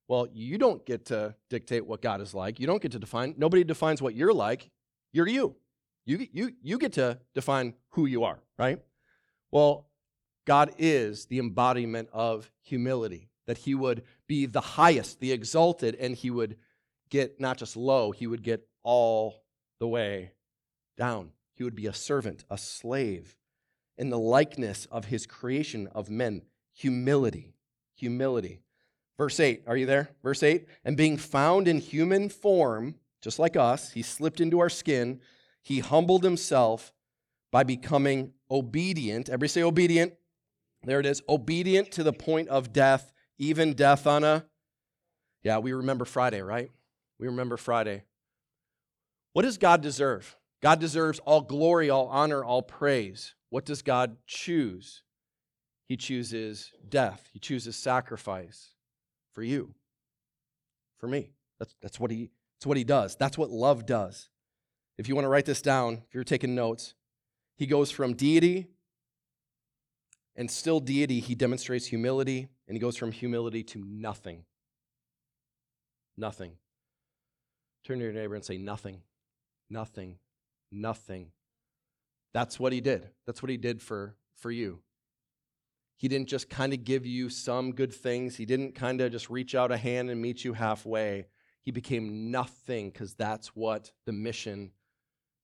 Well, 0.07 0.27
you 0.33 0.57
don't 0.57 0.85
get 0.85 1.05
to 1.05 1.35
dictate 1.49 1.85
what 1.85 2.01
God 2.01 2.21
is 2.21 2.33
like. 2.33 2.59
You 2.59 2.67
don't 2.67 2.81
get 2.81 2.91
to 2.91 2.99
define. 2.99 3.33
Nobody 3.37 3.63
defines 3.63 4.01
what 4.01 4.15
you're 4.15 4.33
like. 4.33 4.69
You're 5.11 5.27
you. 5.27 5.55
You 6.05 6.27
you 6.31 6.51
you 6.61 6.77
get 6.77 6.93
to 6.93 7.19
define 7.33 7.73
who 7.91 8.05
you 8.05 8.25
are, 8.25 8.39
right? 8.57 8.79
Well, 9.51 9.87
God 10.45 10.71
is 10.77 11.27
the 11.27 11.39
embodiment 11.39 12.09
of 12.11 12.51
humility, 12.61 13.29
that 13.47 13.59
he 13.59 13.73
would 13.73 14.03
be 14.27 14.45
the 14.45 14.61
highest, 14.61 15.21
the 15.21 15.31
exalted, 15.31 15.95
and 15.95 16.15
he 16.15 16.29
would 16.29 16.57
get 17.09 17.39
not 17.39 17.57
just 17.57 17.77
low, 17.77 18.11
he 18.11 18.27
would 18.27 18.43
get 18.43 18.67
all 18.83 19.43
the 19.79 19.87
way 19.87 20.31
down. 20.97 21.31
He 21.55 21.63
would 21.63 21.75
be 21.75 21.87
a 21.87 21.93
servant, 21.93 22.43
a 22.49 22.57
slave 22.57 23.37
in 23.97 24.09
the 24.09 24.19
likeness 24.19 24.87
of 24.91 25.05
his 25.05 25.25
creation 25.25 25.87
of 25.93 26.09
men. 26.09 26.41
Humility. 26.73 27.53
Humility. 27.95 28.61
Verse 29.17 29.39
8, 29.39 29.63
are 29.67 29.77
you 29.77 29.85
there? 29.85 30.09
Verse 30.23 30.41
8, 30.41 30.67
and 30.83 30.97
being 30.97 31.17
found 31.17 31.67
in 31.67 31.79
human 31.79 32.29
form, 32.29 32.95
just 33.21 33.39
like 33.39 33.55
us, 33.55 33.91
he 33.91 34.01
slipped 34.01 34.41
into 34.41 34.59
our 34.59 34.69
skin. 34.69 35.21
He 35.61 35.79
humbled 35.79 36.23
himself 36.23 36.91
by 37.51 37.63
becoming 37.63 38.33
obedient. 38.49 39.29
Everybody 39.29 39.47
say 39.49 39.63
obedient. 39.63 40.13
There 40.83 40.99
it 40.99 41.05
is. 41.05 41.21
Obedient 41.29 41.91
to 41.91 42.03
the 42.03 42.11
point 42.11 42.49
of 42.49 42.73
death, 42.73 43.13
even 43.37 43.73
death 43.73 44.07
on 44.07 44.23
a. 44.23 44.45
Yeah, 45.43 45.59
we 45.59 45.73
remember 45.73 46.05
Friday, 46.05 46.41
right? 46.41 46.71
We 47.19 47.27
remember 47.27 47.55
Friday. 47.55 48.03
What 49.33 49.43
does 49.43 49.57
God 49.57 49.81
deserve? 49.81 50.35
God 50.61 50.79
deserves 50.79 51.19
all 51.19 51.41
glory, 51.41 51.89
all 51.89 52.07
honor, 52.07 52.43
all 52.43 52.61
praise. 52.61 53.35
What 53.53 53.65
does 53.65 53.83
God 53.83 54.17
choose? 54.25 55.03
He 55.87 55.95
chooses 55.95 56.71
death, 56.89 57.29
He 57.33 57.37
chooses 57.37 57.75
sacrifice 57.75 58.71
for 59.31 59.43
you, 59.43 59.75
for 60.97 61.05
me. 61.05 61.33
That's, 61.59 61.75
that's, 61.79 61.99
what 61.99 62.09
he, 62.09 62.31
that's 62.57 62.65
what 62.65 62.77
He 62.77 62.83
does. 62.83 63.15
That's 63.15 63.37
what 63.37 63.51
love 63.51 63.85
does. 63.85 64.29
If 64.97 65.07
you 65.07 65.13
want 65.13 65.25
to 65.25 65.29
write 65.29 65.45
this 65.45 65.61
down, 65.61 66.01
if 66.07 66.15
you're 66.15 66.23
taking 66.23 66.55
notes, 66.55 66.95
he 67.55 67.67
goes 67.67 67.91
from 67.91 68.15
deity 68.15 68.69
and 70.35 70.49
still 70.49 70.79
deity, 70.79 71.19
he 71.19 71.35
demonstrates 71.35 71.85
humility, 71.85 72.47
and 72.67 72.75
he 72.75 72.79
goes 72.79 72.97
from 72.97 73.11
humility 73.11 73.61
to 73.65 73.83
nothing. 73.85 74.45
Nothing. 76.17 76.53
Turn 77.85 77.99
to 77.99 78.03
your 78.03 78.13
neighbor 78.13 78.33
and 78.33 78.43
say, 78.43 78.57
Nothing, 78.57 79.01
nothing, 79.69 80.17
nothing. 80.71 81.27
That's 82.33 82.59
what 82.59 82.73
he 82.73 82.81
did. 82.81 83.09
That's 83.25 83.41
what 83.41 83.49
he 83.49 83.57
did 83.57 83.81
for, 83.81 84.15
for 84.35 84.51
you. 84.51 84.79
He 85.97 86.07
didn't 86.07 86.27
just 86.27 86.49
kind 86.49 86.73
of 86.73 86.83
give 86.83 87.05
you 87.05 87.29
some 87.29 87.71
good 87.71 87.93
things, 87.93 88.35
he 88.35 88.45
didn't 88.45 88.75
kind 88.75 88.99
of 89.01 89.11
just 89.11 89.29
reach 89.29 89.55
out 89.55 89.71
a 89.71 89.77
hand 89.77 90.09
and 90.09 90.21
meet 90.21 90.43
you 90.43 90.53
halfway. 90.53 91.27
He 91.61 91.71
became 91.71 92.29
nothing 92.29 92.89
because 92.89 93.13
that's 93.13 93.55
what 93.55 93.93
the 94.05 94.11
mission 94.11 94.71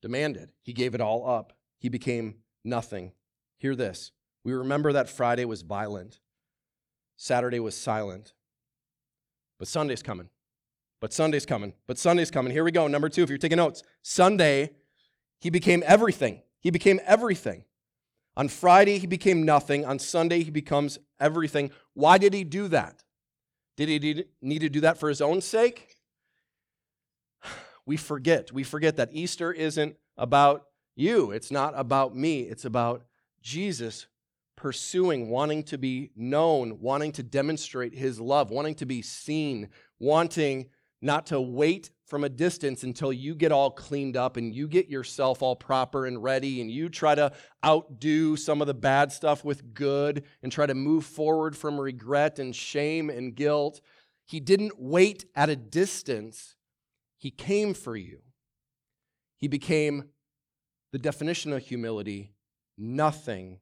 demanded. 0.02 0.52
He 0.62 0.74
gave 0.74 0.94
it 0.94 1.00
all 1.00 1.30
up. 1.30 1.54
He 1.78 1.88
became 1.88 2.36
nothing. 2.66 3.14
Hear 3.58 3.74
this. 3.74 4.12
We 4.44 4.52
remember 4.52 4.92
that 4.92 5.10
Friday 5.10 5.46
was 5.46 5.62
violent, 5.62 6.20
Saturday 7.16 7.60
was 7.60 7.76
silent, 7.76 8.34
but 9.58 9.68
Sunday's 9.68 10.04
coming. 10.04 10.30
But 11.02 11.14
Sunday's 11.14 11.46
coming. 11.46 11.74
But 11.88 11.98
Sunday's 11.98 12.32
coming. 12.32 12.52
Here 12.52 12.64
we 12.64 12.72
go. 12.72 12.88
Number 12.88 13.08
two, 13.08 13.24
if 13.24 13.30
you're 13.30 13.38
taking 13.38 13.58
notes. 13.58 13.84
Sunday, 14.02 14.72
he 15.40 15.50
became 15.50 15.82
everything. 15.86 16.42
He 16.62 16.72
became 16.72 17.00
everything. 17.06 17.64
On 18.36 18.48
Friday, 18.48 19.00
he 19.00 19.08
became 19.08 19.44
nothing. 19.44 19.86
On 19.86 20.00
Sunday, 20.00 20.44
he 20.44 20.52
becomes 20.52 20.98
everything. 21.20 21.72
Why 21.94 22.18
did 22.18 22.34
he 22.34 22.44
do 22.44 22.68
that? 22.70 23.04
Did 23.76 23.90
he 23.90 24.26
need 24.42 24.60
to 24.60 24.70
do 24.70 24.82
that 24.82 24.98
for 24.98 25.10
his 25.10 25.22
own 25.22 25.42
sake? 25.42 25.96
We 27.86 27.98
forget. 27.98 28.52
We 28.52 28.64
forget 28.64 28.98
that 28.98 29.10
Easter 29.14 29.52
isn't 29.52 29.96
about 30.16 30.66
you, 30.96 31.32
it's 31.32 31.50
not 31.50 31.74
about 31.76 32.16
me, 32.16 32.42
it's 32.42 32.66
about 32.66 33.04
Jesus 33.42 34.06
pursuing, 34.56 35.30
wanting 35.30 35.64
to 35.64 35.78
be 35.78 36.12
known, 36.16 36.80
wanting 36.82 37.14
to 37.14 37.24
demonstrate 37.24 37.96
his 37.96 38.20
love, 38.20 38.52
wanting 38.52 38.76
to 38.76 38.86
be 38.86 39.02
seen, 39.02 39.70
wanting 39.98 40.68
not 41.02 41.28
to 41.28 41.40
wait 41.40 41.92
from 42.06 42.24
a 42.24 42.30
distance 42.30 42.84
until 42.84 43.14
you 43.14 43.36
get 43.36 43.52
all 43.52 43.72
cleaned 43.72 44.18
up 44.18 44.36
and 44.36 44.54
you 44.54 44.68
get 44.68 44.90
yourself 44.90 45.42
all 45.42 45.56
proper 45.56 46.06
and 46.06 46.22
ready 46.22 46.60
and 46.60 46.70
you 46.70 46.90
try 46.90 47.16
to 47.16 47.32
outdo 47.66 48.36
some 48.36 48.62
of 48.62 48.68
the 48.68 48.74
bad 48.74 49.12
stuff 49.12 49.46
with 49.46 49.74
good 49.74 50.24
and 50.42 50.52
try 50.52 50.66
to 50.66 50.74
move 50.74 51.06
forward 51.06 51.56
from 51.56 51.80
regret 51.80 52.40
and 52.40 52.56
shame 52.56 53.10
and 53.10 53.36
guilt. 53.36 53.80
He 54.26 54.40
didn't 54.40 54.74
wait 54.80 55.26
at 55.36 55.50
a 55.50 55.56
distance, 55.56 56.56
He 57.18 57.32
came 57.32 57.74
for 57.74 57.96
you. 57.96 58.20
He 59.38 59.48
became 59.48 60.10
the 60.92 61.00
definition 61.00 61.54
of 61.54 61.64
humility 61.64 62.34
nothing. 62.80 63.60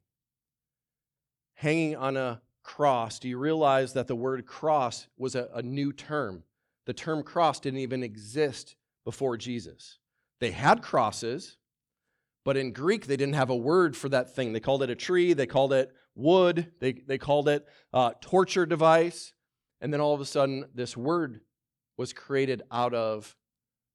Hanging 1.55 1.95
on 1.95 2.15
a 2.15 2.41
cross, 2.63 3.19
do 3.19 3.27
you 3.27 3.37
realize 3.37 3.93
that 3.93 4.07
the 4.07 4.15
word 4.15 4.45
cross 4.45 5.07
was 5.17 5.33
a, 5.35 5.49
a 5.53 5.63
new 5.63 5.91
term? 5.91 6.43
The 6.87 6.93
term 6.93 7.21
cross 7.21 7.59
didn't 7.59 7.81
even 7.81 8.01
exist 8.01 8.75
before 9.05 9.37
Jesus. 9.37 9.99
They 10.39 10.51
had 10.51 10.81
crosses, 10.81 11.57
but 12.45 12.57
in 12.57 12.71
Greek, 12.71 13.05
they 13.05 13.17
didn't 13.17 13.35
have 13.35 13.49
a 13.49 13.55
word 13.55 13.95
for 13.95 14.09
that 14.09 14.33
thing. 14.33 14.53
They 14.53 14.59
called 14.59 14.81
it 14.81 14.89
a 14.89 14.95
tree, 14.95 15.33
they 15.33 15.45
called 15.45 15.73
it 15.73 15.91
wood, 16.15 16.71
they, 16.79 16.93
they 16.93 17.17
called 17.17 17.49
it 17.49 17.65
a 17.93 18.13
torture 18.21 18.65
device. 18.65 19.33
And 19.81 19.93
then 19.93 20.01
all 20.01 20.15
of 20.15 20.21
a 20.21 20.25
sudden, 20.25 20.65
this 20.73 20.97
word 20.97 21.41
was 21.97 22.13
created 22.13 22.63
out 22.71 22.93
of 22.93 23.35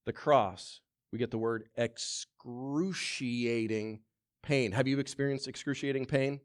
the 0.05 0.13
cross. 0.13 0.81
We 1.13 1.19
get 1.19 1.31
the 1.31 1.39
word 1.39 1.71
excruciating 1.77 4.01
pain. 4.43 4.73
Have 4.73 4.87
you 4.87 4.99
experienced 4.99 5.49
excruciating 5.49 6.05
pain? 6.07 6.41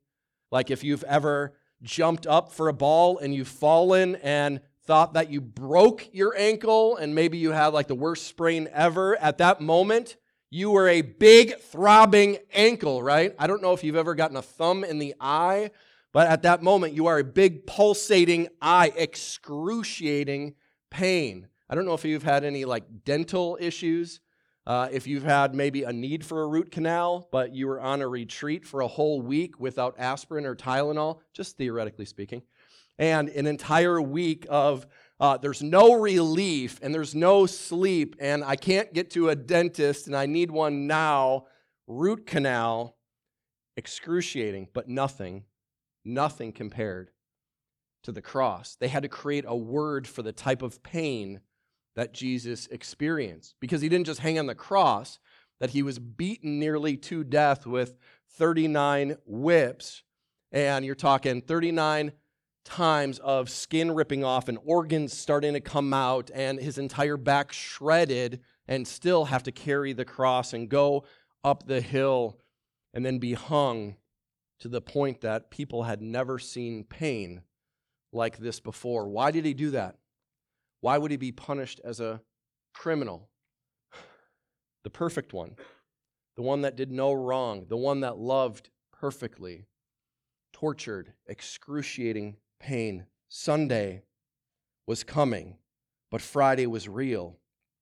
Like 0.51 0.71
if 0.71 0.83
you've 0.83 1.03
ever 1.03 1.57
jumped 1.83 2.25
up 2.25 2.53
for 2.53 2.69
a 2.69 2.73
ball 2.73 3.17
and 3.17 3.35
you've 3.35 3.49
fallen 3.49 4.15
and 4.17 4.61
thought 4.87 5.13
that 5.13 5.29
you 5.29 5.41
broke 5.41 6.09
your 6.13 6.35
ankle 6.35 6.95
and 6.95 7.13
maybe 7.13 7.37
you 7.37 7.51
had 7.51 7.67
like 7.67 7.87
the 7.87 7.95
worst 7.95 8.25
sprain 8.25 8.69
ever, 8.73 9.17
at 9.17 9.37
that 9.37 9.61
moment, 9.61 10.15
you 10.49 10.71
were 10.71 10.87
a 10.87 11.01
big 11.01 11.59
throbbing 11.59 12.37
ankle, 12.53 13.03
right? 13.03 13.35
I 13.37 13.47
don't 13.47 13.61
know 13.61 13.73
if 13.73 13.83
you've 13.83 13.97
ever 13.97 14.15
gotten 14.15 14.37
a 14.37 14.41
thumb 14.41 14.85
in 14.85 14.97
the 14.97 15.13
eye, 15.19 15.71
but 16.13 16.27
at 16.27 16.43
that 16.43 16.63
moment, 16.63 16.93
you 16.93 17.07
are 17.07 17.19
a 17.19 17.23
big 17.23 17.67
pulsating 17.67 18.47
eye, 18.61 18.93
excruciating 18.95 20.55
pain. 20.89 21.47
I 21.69 21.75
don't 21.75 21.85
know 21.85 21.93
if 21.93 22.05
you've 22.05 22.23
had 22.23 22.45
any 22.45 22.63
like 22.63 23.03
dental 23.03 23.57
issues, 23.59 24.21
uh, 24.65 24.87
if 24.91 25.05
you've 25.05 25.23
had 25.23 25.53
maybe 25.53 25.83
a 25.83 25.91
need 25.91 26.25
for 26.25 26.43
a 26.43 26.47
root 26.47 26.71
canal, 26.71 27.27
but 27.31 27.53
you 27.53 27.67
were 27.67 27.81
on 27.81 28.01
a 28.01 28.07
retreat 28.07 28.65
for 28.65 28.81
a 28.81 28.87
whole 28.87 29.21
week 29.21 29.59
without 29.59 29.95
aspirin 29.97 30.45
or 30.45 30.55
Tylenol, 30.55 31.19
just 31.33 31.57
theoretically 31.57 32.05
speaking 32.05 32.41
and 32.99 33.29
an 33.29 33.47
entire 33.47 34.01
week 34.01 34.45
of 34.49 34.87
uh, 35.19 35.37
there's 35.37 35.63
no 35.63 35.93
relief 35.93 36.79
and 36.81 36.93
there's 36.93 37.15
no 37.15 37.45
sleep, 37.45 38.15
and 38.19 38.43
I 38.43 38.55
can't 38.55 38.93
get 38.93 39.11
to 39.11 39.29
a 39.29 39.35
dentist 39.35 40.07
and 40.07 40.15
I 40.15 40.25
need 40.25 40.51
one 40.51 40.87
now. 40.87 41.45
Root 41.87 42.27
canal, 42.27 42.97
excruciating, 43.77 44.67
but 44.73 44.89
nothing, 44.89 45.45
nothing 46.03 46.51
compared 46.51 47.11
to 48.03 48.11
the 48.11 48.21
cross. 48.21 48.75
They 48.79 48.89
had 48.89 49.03
to 49.03 49.09
create 49.09 49.45
a 49.47 49.55
word 49.55 50.07
for 50.07 50.21
the 50.21 50.33
type 50.33 50.61
of 50.61 50.83
pain 50.83 51.39
that 51.95 52.13
Jesus 52.13 52.67
experienced 52.67 53.55
because 53.59 53.81
he 53.81 53.89
didn't 53.89 54.05
just 54.05 54.19
hang 54.19 54.37
on 54.37 54.45
the 54.45 54.53
cross, 54.53 55.17
that 55.59 55.71
he 55.71 55.81
was 55.81 55.97
beaten 55.97 56.59
nearly 56.59 56.95
to 56.95 57.23
death 57.23 57.65
with 57.65 57.95
39 58.37 59.17
whips. 59.25 60.03
And 60.51 60.85
you're 60.85 60.93
talking 60.93 61.41
39 61.41 62.11
times 62.67 63.17
of 63.19 63.49
skin 63.49 63.91
ripping 63.91 64.25
off 64.25 64.49
and 64.49 64.59
organs 64.65 65.17
starting 65.17 65.53
to 65.53 65.61
come 65.61 65.93
out 65.93 66.29
and 66.33 66.59
his 66.59 66.77
entire 66.77 67.15
back 67.15 67.53
shredded 67.53 68.41
and 68.67 68.85
still 68.85 69.25
have 69.25 69.41
to 69.43 69.51
carry 69.53 69.93
the 69.93 70.03
cross 70.03 70.51
and 70.51 70.69
go 70.69 71.05
up 71.45 71.65
the 71.65 71.79
hill 71.79 72.37
and 72.93 73.05
then 73.05 73.19
be 73.19 73.33
hung 73.33 73.95
to 74.59 74.67
the 74.67 74.81
point 74.81 75.21
that 75.21 75.49
people 75.49 75.83
had 75.83 76.01
never 76.01 76.37
seen 76.37 76.83
pain 76.83 77.41
like 78.11 78.37
this 78.37 78.59
before. 78.59 79.07
Why 79.07 79.31
did 79.31 79.45
he 79.45 79.53
do 79.53 79.71
that? 79.71 79.95
Why 80.81 80.97
would 80.97 81.11
he 81.11 81.17
be 81.17 81.31
punished 81.31 81.79
as 81.83 81.99
a 81.99 82.21
criminal? 82.73 83.29
The 84.83 84.91
perfect 84.91 85.33
one, 85.33 85.57
the 86.37 86.43
one 86.43 86.61
that 86.61 86.77
did 86.77 86.91
no 86.91 87.11
wrong, 87.11 87.65
the 87.67 87.75
one 87.75 87.99
that 88.01 88.17
loved 88.17 88.69
perfectly, 88.93 89.65
tortured, 90.53 91.11
excruciating 91.25 92.37
pain. 92.59 93.05
Sunday 93.29 94.03
was 94.85 95.03
coming, 95.03 95.57
but 96.09 96.21
Friday 96.21 96.67
was 96.67 96.87
real. 96.87 97.37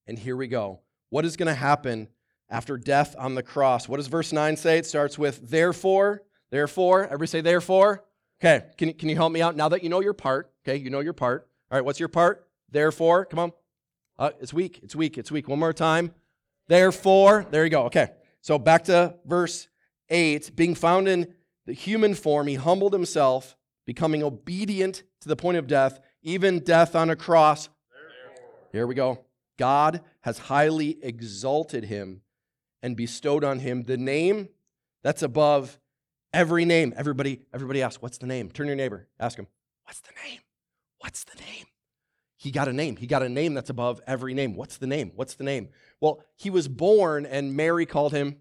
And 0.08 0.18
here 0.18 0.36
we 0.36 0.48
go. 0.48 0.82
What 1.10 1.26
is 1.26 1.38
going 1.38 1.48
to 1.48 1.54
happen 1.54 2.10
after 2.50 2.78
death 2.78 3.16
on 3.18 3.36
the 3.36 3.44
cross? 3.44 3.88
What 3.88 3.98
does 3.98 4.08
verse 4.08 4.34
9 4.34 4.58
say? 4.58 4.80
It 4.80 4.86
starts 4.86 5.18
with, 5.18 5.50
therefore, 5.50 6.24
therefore. 6.50 7.06
Everybody 7.06 7.28
say, 7.28 7.42
therefore. 7.42 8.04
Okay, 8.42 8.66
can, 8.78 8.94
can 8.94 9.10
you 9.10 9.16
help 9.16 9.32
me 9.32 9.42
out 9.42 9.56
now 9.56 9.70
that 9.70 9.84
you 9.84 9.90
know 9.90 10.02
your 10.02 10.14
part? 10.14 10.52
Okay, 10.68 10.78
you 10.78 10.90
know 10.90 11.00
your 11.00 11.14
part. 11.14 11.48
All 11.72 11.78
right, 11.78 11.86
what's 11.86 12.00
your 12.00 12.10
part? 12.10 12.48
Therefore, 12.70 13.26
come 13.26 13.40
on. 13.40 13.52
Uh, 14.18 14.32
it's 14.40 14.54
weak, 14.54 14.80
it's 14.84 14.96
weak, 14.96 15.18
it's 15.18 15.32
weak. 15.32 15.48
One 15.48 15.60
more 15.60 15.74
time. 15.74 16.14
Therefore, 16.68 17.46
there 17.52 17.64
you 17.64 17.70
go. 17.70 17.84
Okay, 17.84 18.10
so 18.42 18.58
back 18.58 18.86
to 18.86 19.16
verse 19.26 19.68
8. 20.10 20.56
Being 20.56 20.76
found 20.76 21.08
in 21.08 21.34
the 21.66 21.74
human 21.74 22.14
form, 22.14 22.48
he 22.48 22.56
humbled 22.56 22.94
himself 22.94 23.56
becoming 23.86 24.24
obedient 24.24 25.04
to 25.22 25.28
the 25.28 25.36
point 25.36 25.58
of 25.58 25.68
death, 25.68 26.00
even 26.24 26.60
death 26.60 26.96
on 26.96 27.10
a 27.10 27.16
cross. 27.16 27.70
Here 28.72 28.88
we 28.88 28.96
go. 28.96 29.26
God 29.58 30.02
has 30.22 30.38
highly 30.38 30.98
exalted 31.02 31.86
him 31.86 32.22
and 32.82 32.98
bestowed 32.98 33.44
on 33.44 33.60
him 33.60 33.84
the 33.84 33.98
name 33.98 34.50
that's 35.04 35.22
above 35.22 35.80
every 36.34 36.66
name. 36.66 36.94
Everybody, 36.98 37.42
everybody 37.54 37.82
ask, 37.82 38.02
what's 38.02 38.18
the 38.18 38.28
name? 38.28 38.52
Turn 38.52 38.68
your 38.68 38.76
neighbor, 38.76 39.08
ask 39.20 39.40
him, 39.40 39.48
what's 39.86 40.02
the 40.02 40.12
name? 40.28 40.40
What's 41.00 41.24
the 41.24 41.40
name? 41.40 41.66
He 42.38 42.52
got 42.52 42.68
a 42.68 42.74
name. 42.74 42.98
He 42.98 43.08
got 43.08 43.24
a 43.24 43.30
name 43.30 43.54
that's 43.54 43.70
above 43.70 44.02
every 44.06 44.34
name. 44.34 44.56
What's 44.56 44.78
the 44.78 44.88
name? 44.88 45.12
What's 45.16 45.36
the 45.36 45.44
name? 45.44 45.70
Well, 46.02 46.24
he 46.36 46.50
was 46.50 46.68
born 46.68 47.26
and 47.26 47.56
Mary 47.56 47.86
called 47.86 48.12
him 48.12 48.38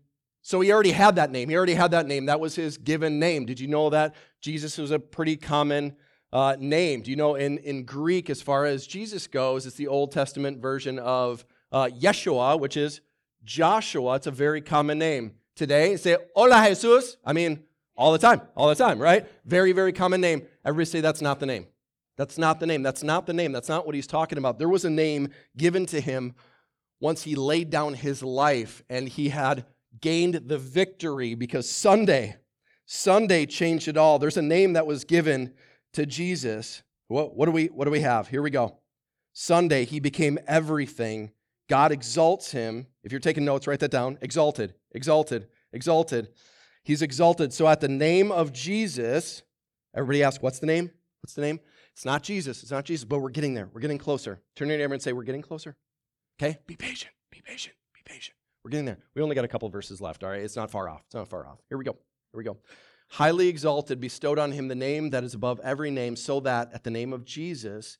so 0.46 0.60
he 0.60 0.70
already 0.70 0.90
had 0.90 1.16
that 1.16 1.30
name. 1.30 1.48
He 1.48 1.56
already 1.56 1.72
had 1.72 1.92
that 1.92 2.06
name. 2.06 2.26
That 2.26 2.38
was 2.38 2.54
his 2.54 2.76
given 2.76 3.18
name. 3.18 3.46
Did 3.46 3.58
you 3.58 3.66
know 3.66 3.88
that? 3.88 4.14
Jesus 4.42 4.76
was 4.76 4.90
a 4.90 4.98
pretty 4.98 5.38
common 5.38 5.96
uh, 6.34 6.54
name. 6.60 7.00
Do 7.00 7.10
you 7.10 7.16
know 7.16 7.34
in, 7.36 7.56
in 7.58 7.84
Greek, 7.84 8.28
as 8.28 8.42
far 8.42 8.66
as 8.66 8.86
Jesus 8.86 9.26
goes, 9.26 9.64
it's 9.64 9.76
the 9.76 9.88
Old 9.88 10.12
Testament 10.12 10.60
version 10.60 10.98
of 10.98 11.46
uh, 11.72 11.86
Yeshua, 11.86 12.60
which 12.60 12.76
is 12.76 13.00
Joshua. 13.42 14.16
It's 14.16 14.26
a 14.26 14.30
very 14.30 14.60
common 14.60 14.98
name. 14.98 15.32
Today, 15.56 15.96
say, 15.96 16.18
Hola 16.36 16.62
Jesus. 16.68 17.16
I 17.24 17.32
mean, 17.32 17.62
all 17.96 18.12
the 18.12 18.18
time, 18.18 18.42
all 18.54 18.68
the 18.68 18.74
time, 18.74 18.98
right? 18.98 19.26
Very, 19.46 19.72
very 19.72 19.94
common 19.94 20.20
name. 20.20 20.46
Everybody 20.62 20.90
say, 20.90 21.00
that's 21.00 21.22
not 21.22 21.40
the 21.40 21.46
name. 21.46 21.68
That's 22.18 22.36
not 22.36 22.60
the 22.60 22.66
name. 22.66 22.82
That's 22.82 23.02
not 23.02 23.24
the 23.24 23.32
name. 23.32 23.52
That's 23.52 23.70
not 23.70 23.86
what 23.86 23.94
he's 23.94 24.06
talking 24.06 24.36
about. 24.36 24.58
There 24.58 24.68
was 24.68 24.84
a 24.84 24.90
name 24.90 25.30
given 25.56 25.86
to 25.86 26.02
him 26.02 26.34
once 27.00 27.22
he 27.22 27.34
laid 27.34 27.70
down 27.70 27.94
his 27.94 28.22
life 28.22 28.82
and 28.90 29.08
he 29.08 29.30
had 29.30 29.64
gained 30.00 30.34
the 30.46 30.58
victory 30.58 31.34
because 31.34 31.68
Sunday, 31.68 32.36
Sunday 32.86 33.46
changed 33.46 33.88
it 33.88 33.96
all. 33.96 34.18
There's 34.18 34.36
a 34.36 34.42
name 34.42 34.74
that 34.74 34.86
was 34.86 35.04
given 35.04 35.54
to 35.92 36.06
Jesus. 36.06 36.82
What, 37.08 37.36
what, 37.36 37.46
do 37.46 37.52
we, 37.52 37.66
what 37.66 37.84
do 37.84 37.90
we 37.90 38.00
have? 38.00 38.28
Here 38.28 38.42
we 38.42 38.50
go. 38.50 38.78
Sunday, 39.32 39.84
he 39.84 40.00
became 40.00 40.38
everything. 40.46 41.32
God 41.68 41.92
exalts 41.92 42.52
him. 42.52 42.86
If 43.02 43.12
you're 43.12 43.20
taking 43.20 43.44
notes, 43.44 43.66
write 43.66 43.80
that 43.80 43.90
down. 43.90 44.18
Exalted, 44.20 44.74
exalted, 44.92 45.48
exalted. 45.72 46.28
He's 46.82 47.02
exalted. 47.02 47.52
So 47.52 47.66
at 47.66 47.80
the 47.80 47.88
name 47.88 48.30
of 48.30 48.52
Jesus, 48.52 49.42
everybody 49.94 50.22
ask, 50.22 50.42
what's 50.42 50.58
the 50.58 50.66
name? 50.66 50.90
What's 51.22 51.34
the 51.34 51.42
name? 51.42 51.60
It's 51.94 52.04
not 52.04 52.22
Jesus. 52.22 52.62
It's 52.62 52.72
not 52.72 52.84
Jesus, 52.84 53.04
but 53.04 53.20
we're 53.20 53.30
getting 53.30 53.54
there. 53.54 53.70
We're 53.72 53.80
getting 53.80 53.98
closer. 53.98 54.40
Turn 54.56 54.68
your 54.68 54.78
neighbor 54.78 54.94
and 54.94 55.02
say, 55.02 55.12
We're 55.12 55.22
getting 55.22 55.42
closer. 55.42 55.76
Okay? 56.38 56.58
Be 56.66 56.76
patient. 56.76 57.12
Be 57.30 57.40
patient. 57.40 57.76
Be 57.94 58.00
patient. 58.04 58.36
We're 58.64 58.70
getting 58.70 58.86
there. 58.86 58.98
We 59.14 59.22
only 59.22 59.34
got 59.34 59.44
a 59.44 59.48
couple 59.48 59.68
verses 59.68 60.00
left, 60.00 60.24
all 60.24 60.30
right? 60.30 60.40
It's 60.40 60.56
not 60.56 60.70
far 60.70 60.88
off. 60.88 61.02
It's 61.04 61.14
not 61.14 61.28
far 61.28 61.46
off. 61.46 61.58
Here 61.68 61.76
we 61.76 61.84
go. 61.84 61.92
Here 62.32 62.38
we 62.38 62.44
go. 62.44 62.56
Highly 63.10 63.48
exalted, 63.48 64.00
bestowed 64.00 64.38
on 64.38 64.52
him 64.52 64.68
the 64.68 64.74
name 64.74 65.10
that 65.10 65.22
is 65.22 65.34
above 65.34 65.60
every 65.62 65.90
name, 65.90 66.16
so 66.16 66.40
that 66.40 66.70
at 66.72 66.82
the 66.82 66.90
name 66.90 67.12
of 67.12 67.26
Jesus, 67.26 67.98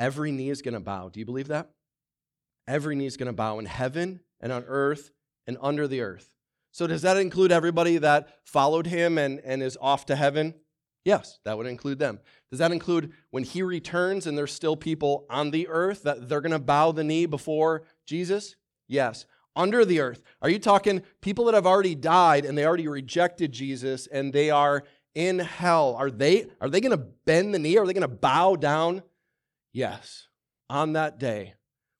every 0.00 0.32
knee 0.32 0.50
is 0.50 0.62
going 0.62 0.74
to 0.74 0.80
bow. 0.80 1.08
Do 1.08 1.20
you 1.20 1.26
believe 1.26 1.48
that? 1.48 1.70
Every 2.66 2.96
knee 2.96 3.06
is 3.06 3.16
going 3.16 3.28
to 3.28 3.32
bow 3.32 3.60
in 3.60 3.66
heaven 3.66 4.20
and 4.40 4.52
on 4.52 4.64
earth 4.66 5.12
and 5.46 5.56
under 5.60 5.86
the 5.86 6.00
earth. 6.00 6.34
So, 6.72 6.86
does 6.86 7.02
that 7.02 7.16
include 7.16 7.52
everybody 7.52 7.98
that 7.98 8.28
followed 8.44 8.86
him 8.86 9.18
and, 9.18 9.40
and 9.44 9.62
is 9.62 9.78
off 9.80 10.06
to 10.06 10.16
heaven? 10.16 10.54
Yes, 11.04 11.38
that 11.44 11.56
would 11.56 11.66
include 11.66 11.98
them. 11.98 12.20
Does 12.50 12.58
that 12.58 12.72
include 12.72 13.12
when 13.30 13.44
he 13.44 13.62
returns 13.62 14.26
and 14.26 14.36
there's 14.36 14.52
still 14.52 14.76
people 14.76 15.26
on 15.30 15.50
the 15.50 15.66
earth 15.68 16.02
that 16.02 16.28
they're 16.28 16.40
going 16.40 16.52
to 16.52 16.58
bow 16.58 16.92
the 16.92 17.04
knee 17.04 17.26
before 17.26 17.84
Jesus? 18.06 18.56
Yes. 18.86 19.24
Under 19.60 19.84
the 19.84 20.00
earth. 20.00 20.22
Are 20.40 20.48
you 20.48 20.58
talking 20.58 21.02
people 21.20 21.44
that 21.44 21.54
have 21.54 21.66
already 21.66 21.94
died 21.94 22.46
and 22.46 22.56
they 22.56 22.64
already 22.64 22.88
rejected 22.88 23.52
Jesus 23.52 24.06
and 24.06 24.32
they 24.32 24.48
are 24.48 24.84
in 25.14 25.38
hell? 25.38 25.94
Are 25.98 26.10
they 26.10 26.46
are 26.62 26.70
they 26.70 26.80
going 26.80 26.96
to 26.96 27.04
bend 27.26 27.52
the 27.52 27.58
knee? 27.58 27.76
Are 27.76 27.86
they 27.86 27.92
going 27.92 28.00
to 28.00 28.08
bow 28.08 28.56
down? 28.56 29.02
Yes. 29.74 30.28
On 30.70 30.94
that 30.94 31.18
day 31.18 31.54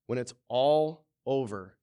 when 0.07 0.19
it's 0.19 0.33
all 0.49 1.05
over, 1.26 1.76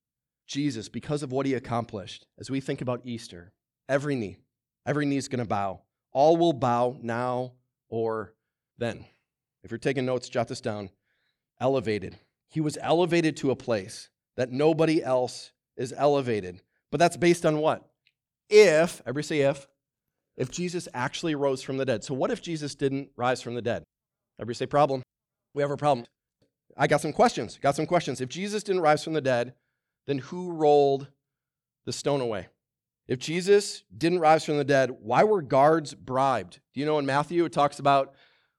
Jesus, 0.48 0.89
because 0.89 1.22
of 1.22 1.31
what 1.31 1.46
he 1.46 1.53
accomplished, 1.53 2.25
as 2.39 2.50
we 2.50 2.60
think 2.60 2.81
about 2.81 3.01
Easter, 3.03 3.53
every 3.88 4.15
knee, 4.15 4.38
every 4.86 5.05
knee 5.05 5.17
is 5.17 5.27
going 5.27 5.43
to 5.43 5.48
bow. 5.48 5.81
All 6.12 6.38
will 6.38 6.53
bow 6.53 6.98
now 7.01 7.53
or 7.88 8.34
then. 8.79 9.05
If 9.63 9.69
you're 9.69 9.77
taking 9.77 10.05
notes, 10.05 10.27
jot 10.27 10.48
this 10.48 10.62
down. 10.62 10.89
Elevated. 11.62 12.17
He 12.50 12.62
was 12.62 12.79
elevated 12.81 13.38
to 13.38 13.51
a 13.51 13.55
place 13.55 14.10
that 14.38 14.51
nobody 14.51 15.03
else 15.03 15.51
is 15.77 15.93
elevated. 15.96 16.62
But 16.91 17.00
that's 17.00 17.17
based 17.17 17.46
on 17.46 17.60
what? 17.60 17.88
If, 18.50 19.01
every 19.05 19.24
say 19.24 19.41
if, 19.41 19.67
if 20.36 20.51
Jesus 20.51 20.88
actually 20.93 21.36
rose 21.36 21.62
from 21.62 21.77
the 21.77 21.86
dead. 21.86 22.03
So 22.03 22.13
what 22.13 22.31
if 22.31 22.41
Jesus 22.41 22.75
didn't 22.75 23.10
rise 23.15 23.41
from 23.41 23.55
the 23.55 23.62
dead? 23.62 23.84
Every 24.39 24.55
say 24.55 24.65
problem. 24.65 25.01
We 25.53 25.62
have 25.62 25.72
a 25.72 25.77
problem. 25.77 26.05
I 26.77 26.88
got 26.88 27.01
some 27.01 27.13
questions. 27.13 27.57
Got 27.62 27.75
some 27.75 27.88
questions. 27.88 28.22
If 28.22 28.29
Jesus 28.29 28.63
didn't 28.63 28.81
rise 28.81 29.03
from 29.03 29.13
the 29.13 29.22
dead, 29.22 29.53
then 30.05 30.19
who 30.19 30.51
rolled 30.51 31.07
the 31.86 31.91
stone 31.91 32.22
away? 32.22 32.48
If 33.07 33.19
Jesus 33.19 33.84
didn't 33.96 34.19
rise 34.19 34.46
from 34.46 34.57
the 34.57 34.63
dead, 34.63 34.91
why 35.01 35.24
were 35.24 35.41
guards 35.41 35.93
bribed? 35.93 36.60
Do 36.74 36.79
you 36.79 36.86
know 36.86 37.00
in 37.00 37.05
Matthew 37.05 37.46
it 37.46 37.53
talks 37.53 37.79
about 37.79 38.13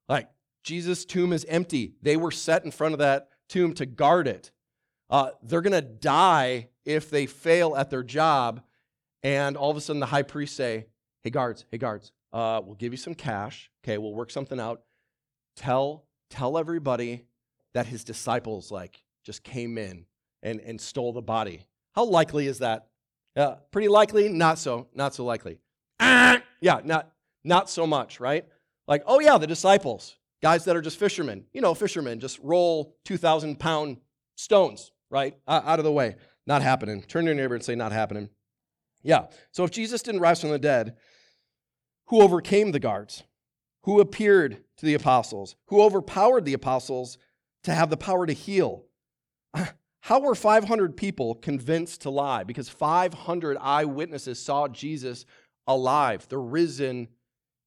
like 0.08 0.28
Jesus' 0.64 1.04
tomb 1.04 1.32
is 1.32 1.44
empty. 1.48 1.94
They 2.02 2.16
were 2.16 2.30
set 2.30 2.64
in 2.64 2.70
front 2.70 2.94
of 2.94 2.98
that 2.98 3.28
tomb 3.48 3.75
to 3.75 3.87
guard 3.87 4.26
it. 4.26 4.50
Uh, 5.10 5.30
they're 5.42 5.62
going 5.62 5.72
to 5.72 5.80
die 5.80 6.68
if 6.88 7.11
they 7.11 7.26
fail 7.26 7.76
at 7.76 7.90
their 7.90 8.02
job. 8.02 8.62
And 9.23 9.57
all 9.57 9.71
of 9.71 9.76
a 9.76 9.80
sudden, 9.80 10.00
the 10.00 10.07
high 10.07 10.23
priest 10.23 10.57
say, 10.57 10.87
"Hey 11.23 11.30
guards, 11.30 11.64
hey 11.71 11.78
guards, 11.78 12.12
uh, 12.33 12.61
we'll 12.64 12.76
give 12.76 12.92
you 12.92 12.97
some 12.97 13.14
cash. 13.14 13.71
Okay, 13.85 13.99
we'll 13.99 14.14
work 14.14 14.30
something 14.30 14.59
out. 14.59 14.83
Tell 15.57 16.04
tell 16.30 16.58
everybody 16.58 17.25
that 17.75 17.86
his 17.86 18.04
disciples 18.04 18.71
like 18.71 19.02
just 19.25 19.43
came 19.43 19.76
in 19.76 20.06
and 20.43 20.60
and 20.60 20.80
stole 20.80 21.12
the 21.12 21.23
body. 21.23 21.67
How 21.95 22.04
likely 22.04 22.47
is 22.47 22.58
that? 22.58 22.89
Uh, 23.39 23.56
pretty 23.71 23.89
likely, 23.89 24.28
not 24.28 24.58
so, 24.58 24.89
not 24.95 25.15
so 25.15 25.25
likely. 25.25 25.58
Ah, 26.00 26.43
yeah, 26.60 26.80
not, 26.84 27.12
not 27.45 27.71
so 27.71 27.86
much, 27.86 28.19
right? 28.19 28.45
Like, 28.89 29.02
oh 29.06 29.21
yeah, 29.21 29.39
the 29.39 29.47
disciples, 29.47 30.17
guys 30.43 30.65
that 30.65 30.76
are 30.76 30.80
just 30.80 30.99
fishermen. 30.99 31.45
You 31.52 31.60
know, 31.60 31.75
fishermen 31.75 32.19
just 32.19 32.41
roll 32.43 32.97
2,000 33.04 33.58
pound 33.58 33.99
stones, 34.36 34.91
right, 35.10 35.36
uh, 35.47 35.60
out 35.65 35.78
of 35.78 35.84
the 35.84 35.93
way. 35.93 36.17
Not 36.49 36.63
happening. 36.63 37.02
Turn 37.02 37.26
to 37.26 37.30
your 37.30 37.37
neighbor 37.37 37.54
and 37.54 37.63
say, 37.63 37.75
not 37.75 37.93
happening. 37.93 38.30
Yeah. 39.02 39.26
So 39.52 39.65
if 39.65 39.71
Jesus 39.71 40.00
didn't 40.00 40.23
rise 40.23 40.41
from 40.41 40.50
the 40.50 40.58
dead, 40.58 40.97
who 42.06 42.23
overcame 42.23 42.73
the 42.73 42.80
guards? 42.80 43.23
Who 43.82 44.00
appeared 44.00 44.65
to 44.78 44.87
the 44.87 44.95
apostles? 44.95 45.56
Who 45.67 45.82
overpowered 45.82 46.47
the 46.47 46.54
apostles 46.54 47.19
to 47.65 47.75
have 47.75 47.91
the 47.91 47.99
power 47.99 48.25
to 48.25 48.32
heal? 48.32 48.87
How 50.00 50.21
were 50.21 50.34
500 50.34 50.97
people 50.97 51.34
convinced 51.34 52.00
to 52.02 52.11
lie? 52.11 52.45
Because 52.45 52.71
500 52.71 53.58
eyewitnesses 53.61 54.43
saw 54.43 54.69
Jesus 54.69 55.26
alive, 55.67 56.26
the 56.30 56.39
risen 56.39 57.08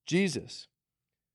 Jesus. 0.08 0.68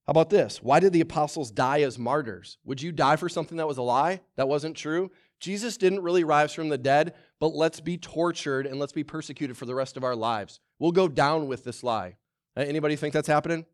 How 0.06 0.10
about 0.10 0.30
this? 0.30 0.62
Why 0.62 0.80
did 0.80 0.92
the 0.92 1.00
apostles 1.00 1.52
die 1.52 1.82
as 1.82 1.96
martyrs? 1.96 2.58
Would 2.64 2.82
you 2.82 2.90
die 2.90 3.16
for 3.16 3.28
something 3.28 3.58
that 3.58 3.68
was 3.68 3.78
a 3.78 3.82
lie, 3.82 4.20
that 4.36 4.48
wasn't 4.48 4.76
true? 4.76 5.12
Jesus 5.40 5.76
didn't 5.76 6.02
really 6.02 6.24
rise 6.24 6.52
from 6.52 6.68
the 6.68 6.78
dead, 6.78 7.14
but 7.40 7.54
let's 7.54 7.80
be 7.80 7.98
tortured 7.98 8.66
and 8.66 8.78
let's 8.78 8.92
be 8.92 9.04
persecuted 9.04 9.56
for 9.56 9.66
the 9.66 9.74
rest 9.74 9.96
of 9.96 10.04
our 10.04 10.16
lives. 10.16 10.60
We'll 10.78 10.92
go 10.92 11.08
down 11.08 11.46
with 11.46 11.64
this 11.64 11.82
lie. 11.82 12.16
Uh, 12.56 12.60
anybody 12.60 12.96
think 12.96 13.12
that's 13.12 13.28
happening? 13.28 13.66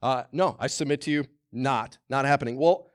Uh, 0.00 0.24
no, 0.32 0.56
I 0.60 0.68
submit 0.68 1.00
to 1.02 1.10
you, 1.10 1.26
not, 1.52 1.98
not 2.08 2.24
happening. 2.24 2.56
Well, 2.56 2.90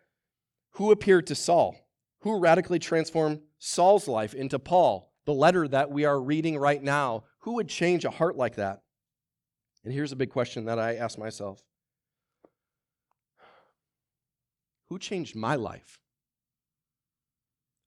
who 0.71 0.91
appeared 0.91 1.27
to 1.27 1.35
Saul? 1.35 1.75
Who 2.21 2.39
radically 2.39 2.79
transformed 2.79 3.41
Saul's 3.57 4.07
life 4.07 4.33
into 4.33 4.59
Paul, 4.59 5.12
the 5.25 5.33
letter 5.33 5.67
that 5.67 5.91
we 5.91 6.05
are 6.05 6.19
reading 6.19 6.57
right 6.57 6.81
now. 6.81 7.25
Who 7.39 7.55
would 7.55 7.69
change 7.69 8.05
a 8.05 8.09
heart 8.09 8.35
like 8.35 8.55
that? 8.55 8.81
And 9.83 9.93
here's 9.93 10.12
a 10.12 10.17
big 10.17 10.29
question 10.29 10.65
that 10.65 10.79
I 10.79 10.95
ask 10.95 11.17
myself 11.17 11.63
Who 14.89 14.99
changed 14.99 15.35
my 15.35 15.55
life? 15.55 15.99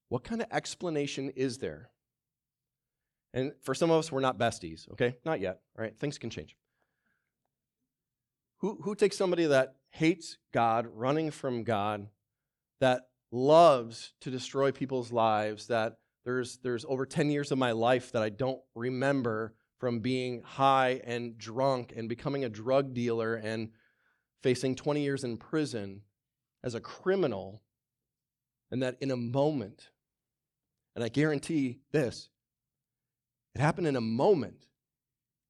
What 0.09 0.23
kind 0.23 0.41
of 0.41 0.47
explanation 0.51 1.31
is 1.35 1.57
there? 1.57 1.89
And 3.33 3.53
for 3.61 3.73
some 3.73 3.89
of 3.89 3.97
us, 3.97 4.11
we're 4.11 4.19
not 4.19 4.37
besties, 4.37 4.89
okay? 4.91 5.15
Not 5.25 5.39
yet, 5.39 5.61
right? 5.75 5.97
Things 5.97 6.17
can 6.17 6.29
change. 6.29 6.55
Who, 8.59 8.79
who 8.83 8.95
takes 8.95 9.17
somebody 9.17 9.45
that 9.47 9.75
hates 9.89 10.37
God, 10.53 10.87
running 10.93 11.31
from 11.31 11.63
God, 11.63 12.07
that 12.79 13.07
loves 13.31 14.13
to 14.21 14.29
destroy 14.29 14.71
people's 14.71 15.11
lives, 15.11 15.67
that 15.67 15.97
there's, 16.25 16.57
there's 16.57 16.85
over 16.87 17.05
10 17.05 17.31
years 17.31 17.51
of 17.51 17.57
my 17.57 17.71
life 17.71 18.11
that 18.11 18.21
I 18.21 18.29
don't 18.29 18.61
remember 18.75 19.55
from 19.79 19.99
being 19.99 20.41
high 20.43 21.01
and 21.03 21.37
drunk 21.37 21.91
and 21.95 22.07
becoming 22.07 22.45
a 22.45 22.49
drug 22.49 22.93
dealer 22.93 23.35
and 23.35 23.69
facing 24.41 24.75
20 24.75 25.01
years 25.01 25.23
in 25.23 25.37
prison 25.37 26.01
as 26.63 26.75
a 26.75 26.79
criminal, 26.79 27.61
and 28.71 28.81
that 28.81 28.95
in 29.01 29.11
a 29.11 29.17
moment, 29.17 29.89
and 30.95 31.03
I 31.03 31.09
guarantee 31.09 31.79
this, 31.91 32.29
it 33.55 33.61
happened 33.61 33.87
in 33.87 33.95
a 33.95 34.01
moment, 34.01 34.65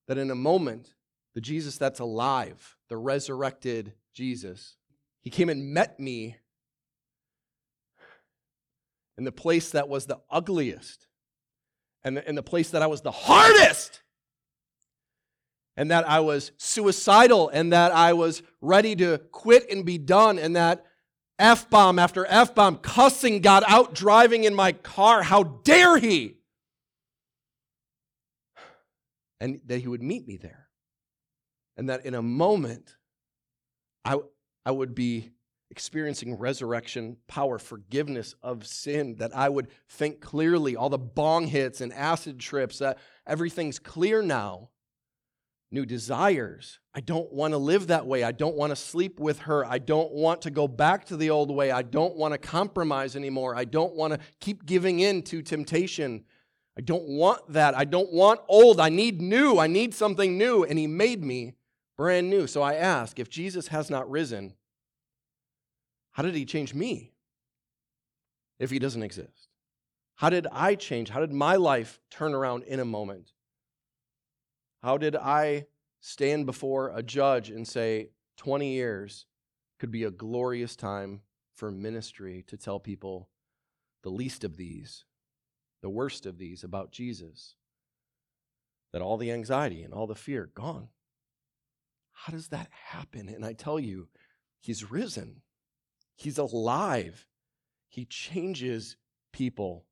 that 0.07 0.17
in 0.17 0.31
a 0.31 0.35
moment, 0.35 0.93
the 1.35 1.41
Jesus 1.41 1.77
that's 1.77 1.99
alive, 1.99 2.77
the 2.89 2.97
resurrected 2.97 3.93
Jesus, 4.13 4.75
he 5.21 5.29
came 5.29 5.49
and 5.49 5.73
met 5.73 5.99
me 5.99 6.37
in 9.17 9.23
the 9.23 9.31
place 9.31 9.71
that 9.71 9.87
was 9.87 10.05
the 10.05 10.19
ugliest, 10.29 11.07
and 12.03 12.17
in 12.17 12.35
the 12.35 12.43
place 12.43 12.71
that 12.71 12.81
I 12.81 12.87
was 12.87 13.01
the 13.01 13.11
hardest, 13.11 14.01
and 15.77 15.91
that 15.91 16.07
I 16.07 16.19
was 16.19 16.51
suicidal, 16.57 17.49
and 17.49 17.73
that 17.73 17.91
I 17.91 18.13
was 18.13 18.43
ready 18.61 18.95
to 18.97 19.19
quit 19.31 19.71
and 19.71 19.85
be 19.85 19.97
done, 19.97 20.37
and 20.37 20.55
that 20.55 20.85
F 21.39 21.69
bomb 21.69 21.99
after 21.99 22.25
F 22.27 22.53
bomb, 22.53 22.77
cussing 22.77 23.41
God 23.41 23.63
out 23.67 23.93
driving 23.93 24.43
in 24.43 24.53
my 24.53 24.71
car. 24.71 25.23
How 25.23 25.43
dare 25.43 25.97
he? 25.97 26.37
And 29.39 29.59
that 29.65 29.79
he 29.79 29.87
would 29.87 30.03
meet 30.03 30.27
me 30.27 30.37
there. 30.37 30.69
And 31.75 31.89
that 31.89 32.05
in 32.05 32.13
a 32.13 32.21
moment, 32.21 32.95
I, 34.05 34.19
I 34.65 34.71
would 34.71 34.93
be 34.93 35.31
experiencing 35.71 36.37
resurrection 36.37 37.17
power, 37.27 37.57
forgiveness 37.57 38.35
of 38.43 38.67
sin, 38.67 39.15
that 39.15 39.35
I 39.35 39.49
would 39.49 39.69
think 39.89 40.21
clearly, 40.21 40.75
all 40.75 40.89
the 40.89 40.99
bong 40.99 41.47
hits 41.47 41.81
and 41.81 41.91
acid 41.93 42.39
trips, 42.39 42.77
that 42.77 42.99
everything's 43.25 43.79
clear 43.79 44.21
now. 44.21 44.69
New 45.73 45.87
desires. 45.87 46.77
I 46.93 46.99
don't 46.99 47.33
want 47.33 47.53
to 47.53 47.57
live 47.57 47.87
that 47.87 48.05
way. 48.05 48.23
I 48.23 48.31
don't 48.31 48.55
want 48.55 48.69
to 48.69 48.75
sleep 48.75 49.19
with 49.19 49.39
her. 49.39 49.65
I 49.65 49.79
don't 49.79 50.11
want 50.11 50.43
to 50.43 50.51
go 50.51 50.67
back 50.67 51.05
to 51.05 51.17
the 51.17 51.31
old 51.31 51.49
way. 51.49 51.71
I 51.71 51.81
don't 51.81 52.15
want 52.15 52.33
to 52.33 52.37
compromise 52.37 53.15
anymore. 53.15 53.55
I 53.55 53.65
don't 53.65 53.95
want 53.95 54.13
to 54.13 54.19
keep 54.39 54.67
giving 54.67 54.99
in 54.99 55.23
to 55.23 55.41
temptation. 55.41 56.25
I 56.77 56.81
don't 56.81 57.07
want 57.07 57.51
that. 57.53 57.75
I 57.75 57.85
don't 57.85 58.13
want 58.13 58.41
old. 58.47 58.79
I 58.79 58.89
need 58.89 59.19
new. 59.19 59.57
I 59.57 59.65
need 59.65 59.95
something 59.95 60.37
new. 60.37 60.63
And 60.63 60.77
he 60.77 60.85
made 60.85 61.23
me 61.23 61.55
brand 61.97 62.29
new. 62.29 62.45
So 62.45 62.61
I 62.61 62.75
ask 62.75 63.17
if 63.17 63.31
Jesus 63.31 63.69
has 63.69 63.89
not 63.89 64.07
risen, 64.07 64.53
how 66.11 66.21
did 66.21 66.35
he 66.35 66.45
change 66.45 66.75
me 66.75 67.13
if 68.59 68.69
he 68.69 68.77
doesn't 68.77 69.01
exist? 69.01 69.47
How 70.17 70.29
did 70.29 70.45
I 70.51 70.75
change? 70.75 71.09
How 71.09 71.19
did 71.19 71.33
my 71.33 71.55
life 71.55 71.99
turn 72.11 72.35
around 72.35 72.61
in 72.65 72.79
a 72.79 72.85
moment? 72.85 73.32
How 74.83 74.97
did 74.97 75.15
I 75.15 75.67
stand 76.01 76.45
before 76.45 76.91
a 76.93 77.01
judge 77.01 77.49
and 77.49 77.65
say, 77.65 78.09
20 78.35 78.73
years 78.73 79.25
could 79.79 79.91
be 79.91 80.03
a 80.03 80.11
glorious 80.11 80.75
time 80.75 81.21
for 81.55 81.71
ministry 81.71 82.43
to 82.47 82.57
tell 82.57 82.79
people 82.79 83.29
the 84.03 84.09
least 84.09 84.43
of 84.43 84.57
these, 84.57 85.05
the 85.81 85.89
worst 85.89 86.25
of 86.25 86.37
these 86.37 86.65
about 86.65 86.91
Jesus? 86.91 87.55
That 88.91 89.01
all 89.01 89.15
the 89.15 89.31
anxiety 89.31 89.83
and 89.83 89.93
all 89.93 90.05
the 90.05 90.15
fear 90.15 90.49
gone. 90.53 90.89
How 92.11 92.33
does 92.33 92.49
that 92.49 92.69
happen? 92.71 93.29
And 93.29 93.45
I 93.45 93.53
tell 93.53 93.79
you, 93.79 94.09
he's 94.59 94.91
risen. 94.91 95.43
He's 96.17 96.37
alive. 96.37 97.25
He 97.87 98.03
changes 98.03 98.97
people. 99.31 99.85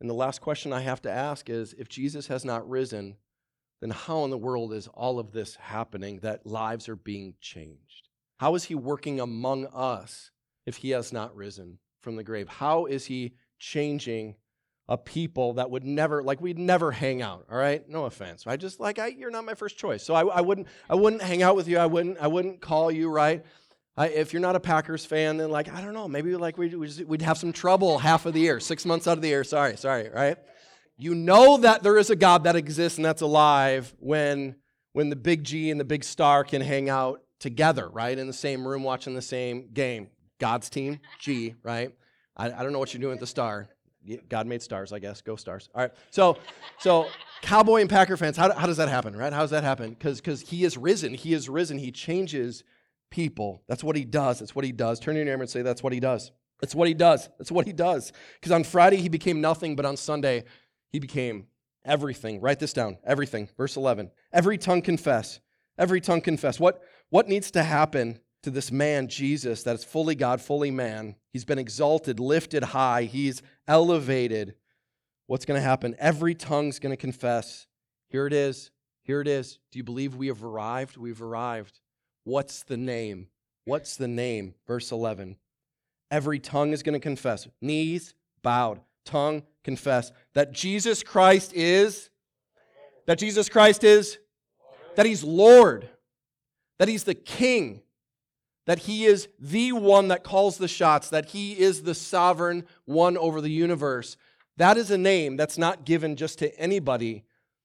And 0.00 0.10
the 0.10 0.14
last 0.14 0.42
question 0.42 0.72
I 0.72 0.82
have 0.82 1.00
to 1.02 1.10
ask 1.10 1.48
is 1.48 1.72
if 1.78 1.88
Jesus 1.88 2.26
has 2.26 2.44
not 2.44 2.68
risen, 2.68 3.16
then 3.80 3.90
how 3.90 4.24
in 4.24 4.30
the 4.30 4.38
world 4.38 4.72
is 4.72 4.88
all 4.88 5.18
of 5.18 5.32
this 5.32 5.56
happening 5.56 6.20
that 6.20 6.46
lives 6.46 6.88
are 6.88 6.96
being 6.96 7.34
changed? 7.40 8.08
How 8.38 8.54
is 8.54 8.64
he 8.64 8.74
working 8.74 9.20
among 9.20 9.66
us 9.66 10.30
if 10.66 10.76
he 10.76 10.90
has 10.90 11.12
not 11.12 11.34
risen 11.34 11.78
from 12.00 12.16
the 12.16 12.24
grave? 12.24 12.48
How 12.48 12.86
is 12.86 13.06
he 13.06 13.34
changing 13.58 14.36
a 14.88 14.96
people 14.96 15.54
that 15.54 15.70
would 15.70 15.84
never 15.84 16.22
like 16.22 16.40
we'd 16.40 16.58
never 16.58 16.90
hang 16.92 17.20
out 17.20 17.46
all 17.50 17.58
right? 17.58 17.86
No 17.88 18.06
offense 18.06 18.46
i 18.46 18.56
just 18.56 18.80
like 18.80 18.98
I, 18.98 19.08
you're 19.08 19.30
not 19.30 19.44
my 19.44 19.54
first 19.54 19.76
choice. 19.76 20.02
So 20.02 20.14
I, 20.14 20.24
I 20.24 20.40
wouldn't 20.40 20.66
i 20.88 20.94
wouldn't 20.94 21.22
hang 21.22 21.42
out 21.42 21.56
with 21.56 21.68
you. 21.68 21.78
I 21.78 21.86
wouldn't 21.86 22.18
i 22.18 22.26
wouldn't 22.26 22.60
call 22.60 22.90
you 22.90 23.10
right? 23.10 23.44
I, 23.96 24.08
if 24.08 24.32
you're 24.32 24.40
not 24.40 24.56
a 24.56 24.60
packers 24.60 25.04
fan 25.04 25.36
then 25.36 25.50
like 25.50 25.72
i 25.72 25.80
don't 25.80 25.94
know. 25.94 26.08
Maybe 26.08 26.34
like 26.36 26.56
we'd, 26.56 26.74
we'd 26.74 27.22
have 27.22 27.38
some 27.38 27.52
trouble 27.52 27.98
half 27.98 28.24
of 28.24 28.34
the 28.34 28.40
year 28.40 28.60
six 28.60 28.86
months 28.86 29.06
out 29.06 29.18
of 29.18 29.22
the 29.22 29.28
year. 29.28 29.44
Sorry 29.44 29.76
sorry 29.76 30.08
right 30.08 30.38
you 30.98 31.14
know 31.14 31.58
that 31.58 31.82
there 31.82 31.96
is 31.96 32.10
a 32.10 32.16
God 32.16 32.44
that 32.44 32.56
exists 32.56 32.98
and 32.98 33.04
that's 33.04 33.22
alive 33.22 33.94
when, 34.00 34.56
when 34.92 35.08
the 35.08 35.16
big 35.16 35.44
G 35.44 35.70
and 35.70 35.78
the 35.78 35.84
big 35.84 36.02
star 36.02 36.42
can 36.42 36.60
hang 36.60 36.90
out 36.90 37.22
together, 37.38 37.88
right? 37.88 38.18
In 38.18 38.26
the 38.26 38.32
same 38.32 38.66
room 38.66 38.82
watching 38.82 39.14
the 39.14 39.22
same 39.22 39.68
game. 39.72 40.08
God's 40.40 40.68
team, 40.68 40.98
G, 41.20 41.54
right? 41.62 41.94
I, 42.36 42.46
I 42.46 42.62
don't 42.62 42.72
know 42.72 42.80
what 42.80 42.92
you're 42.92 43.00
doing 43.00 43.12
with 43.12 43.20
the 43.20 43.26
star. 43.28 43.68
God 44.28 44.46
made 44.46 44.60
stars, 44.62 44.92
I 44.92 44.98
guess. 44.98 45.20
Go 45.20 45.36
stars. 45.36 45.68
All 45.74 45.82
right. 45.82 45.92
So, 46.10 46.38
so 46.78 47.08
Cowboy 47.42 47.80
and 47.80 47.90
Packer 47.90 48.16
fans, 48.16 48.36
how, 48.36 48.52
how 48.52 48.66
does 48.66 48.78
that 48.78 48.88
happen, 48.88 49.14
right? 49.14 49.32
How 49.32 49.40
does 49.40 49.50
that 49.50 49.64
happen? 49.64 49.90
Because 49.90 50.40
he 50.40 50.64
is 50.64 50.76
risen. 50.76 51.14
He 51.14 51.32
is 51.32 51.48
risen. 51.48 51.78
He 51.78 51.92
changes 51.92 52.64
people. 53.10 53.62
That's 53.68 53.84
what 53.84 53.96
he 53.96 54.04
does. 54.04 54.40
That's 54.40 54.54
what 54.54 54.64
he 54.64 54.72
does. 54.72 54.98
Turn 54.98 55.14
to 55.14 55.18
your 55.18 55.26
neighbor 55.26 55.42
and 55.42 55.50
say, 55.50 55.62
that's 55.62 55.82
what 55.82 55.92
he 55.92 56.00
does. 56.00 56.32
That's 56.60 56.74
what 56.74 56.88
he 56.88 56.94
does. 56.94 57.28
That's 57.38 57.52
what 57.52 57.66
he 57.66 57.72
does. 57.72 58.12
Because 58.40 58.52
on 58.52 58.64
Friday 58.64 58.96
he 58.96 59.08
became 59.08 59.40
nothing, 59.40 59.76
but 59.76 59.84
on 59.84 59.96
Sunday 59.96 60.44
he 60.90 60.98
became 60.98 61.46
everything. 61.84 62.40
Write 62.40 62.58
this 62.58 62.72
down 62.72 62.98
everything. 63.04 63.48
Verse 63.56 63.76
11. 63.76 64.10
Every 64.32 64.58
tongue 64.58 64.82
confess. 64.82 65.40
Every 65.78 66.00
tongue 66.00 66.20
confess. 66.20 66.58
What, 66.58 66.82
what 67.10 67.28
needs 67.28 67.50
to 67.52 67.62
happen 67.62 68.20
to 68.42 68.50
this 68.50 68.72
man, 68.72 69.08
Jesus, 69.08 69.62
that 69.62 69.76
is 69.76 69.84
fully 69.84 70.14
God, 70.14 70.40
fully 70.40 70.70
man? 70.70 71.16
He's 71.32 71.44
been 71.44 71.58
exalted, 71.58 72.18
lifted 72.20 72.64
high, 72.64 73.04
he's 73.04 73.42
elevated. 73.66 74.54
What's 75.26 75.44
going 75.44 75.60
to 75.60 75.64
happen? 75.64 75.94
Every 75.98 76.34
tongue's 76.34 76.78
going 76.78 76.92
to 76.92 76.96
confess. 76.96 77.66
Here 78.08 78.26
it 78.26 78.32
is. 78.32 78.70
Here 79.02 79.20
it 79.20 79.28
is. 79.28 79.58
Do 79.70 79.78
you 79.78 79.84
believe 79.84 80.16
we 80.16 80.28
have 80.28 80.42
arrived? 80.42 80.96
We've 80.96 81.20
arrived. 81.22 81.80
What's 82.24 82.62
the 82.62 82.76
name? 82.76 83.28
What's 83.64 83.96
the 83.96 84.08
name? 84.08 84.54
Verse 84.66 84.90
11. 84.90 85.36
Every 86.10 86.38
tongue 86.38 86.72
is 86.72 86.82
going 86.82 86.94
to 86.94 87.00
confess. 87.00 87.46
Knees 87.60 88.14
bowed, 88.42 88.80
tongue 89.08 89.42
confess 89.64 90.12
that 90.34 90.52
Jesus 90.52 91.02
Christ 91.02 91.52
is, 91.54 92.10
that 93.06 93.18
Jesus 93.18 93.48
Christ 93.48 93.82
is, 93.82 94.18
that 94.96 95.06
He's 95.06 95.24
Lord, 95.24 95.88
that 96.78 96.88
He's 96.88 97.04
the 97.04 97.14
King, 97.14 97.80
that 98.66 98.80
He 98.80 99.06
is 99.06 99.28
the 99.40 99.72
one 99.72 100.08
that 100.08 100.24
calls 100.24 100.58
the 100.58 100.68
shots, 100.68 101.08
that 101.08 101.30
He 101.30 101.58
is 101.58 101.82
the 101.82 101.94
sovereign 101.94 102.66
one 102.84 103.16
over 103.16 103.40
the 103.40 103.50
universe. 103.50 104.16
That 104.58 104.76
is 104.76 104.90
a 104.90 104.98
name 104.98 105.36
that's 105.36 105.56
not 105.56 105.86
given 105.86 106.16
just 106.16 106.38
to 106.40 106.54
anybody. 106.58 107.24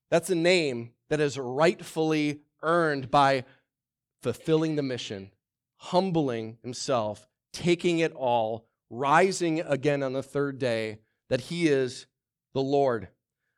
That's 0.09 0.29
a 0.29 0.35
name 0.35 0.91
that 1.09 1.19
is 1.19 1.37
rightfully 1.37 2.39
earned 2.61 3.11
by 3.11 3.43
fulfilling 4.21 4.77
the 4.77 4.83
mission, 4.83 5.31
humbling 5.75 6.57
himself, 6.61 7.27
taking 7.51 7.99
it 7.99 8.13
all, 8.13 8.65
rising 8.89 9.59
again 9.59 10.03
on 10.03 10.13
the 10.13 10.23
third 10.23 10.57
day, 10.57 10.99
that 11.33 11.41
he 11.41 11.67
is 11.67 12.05
the 12.53 12.61
Lord. 12.61 13.07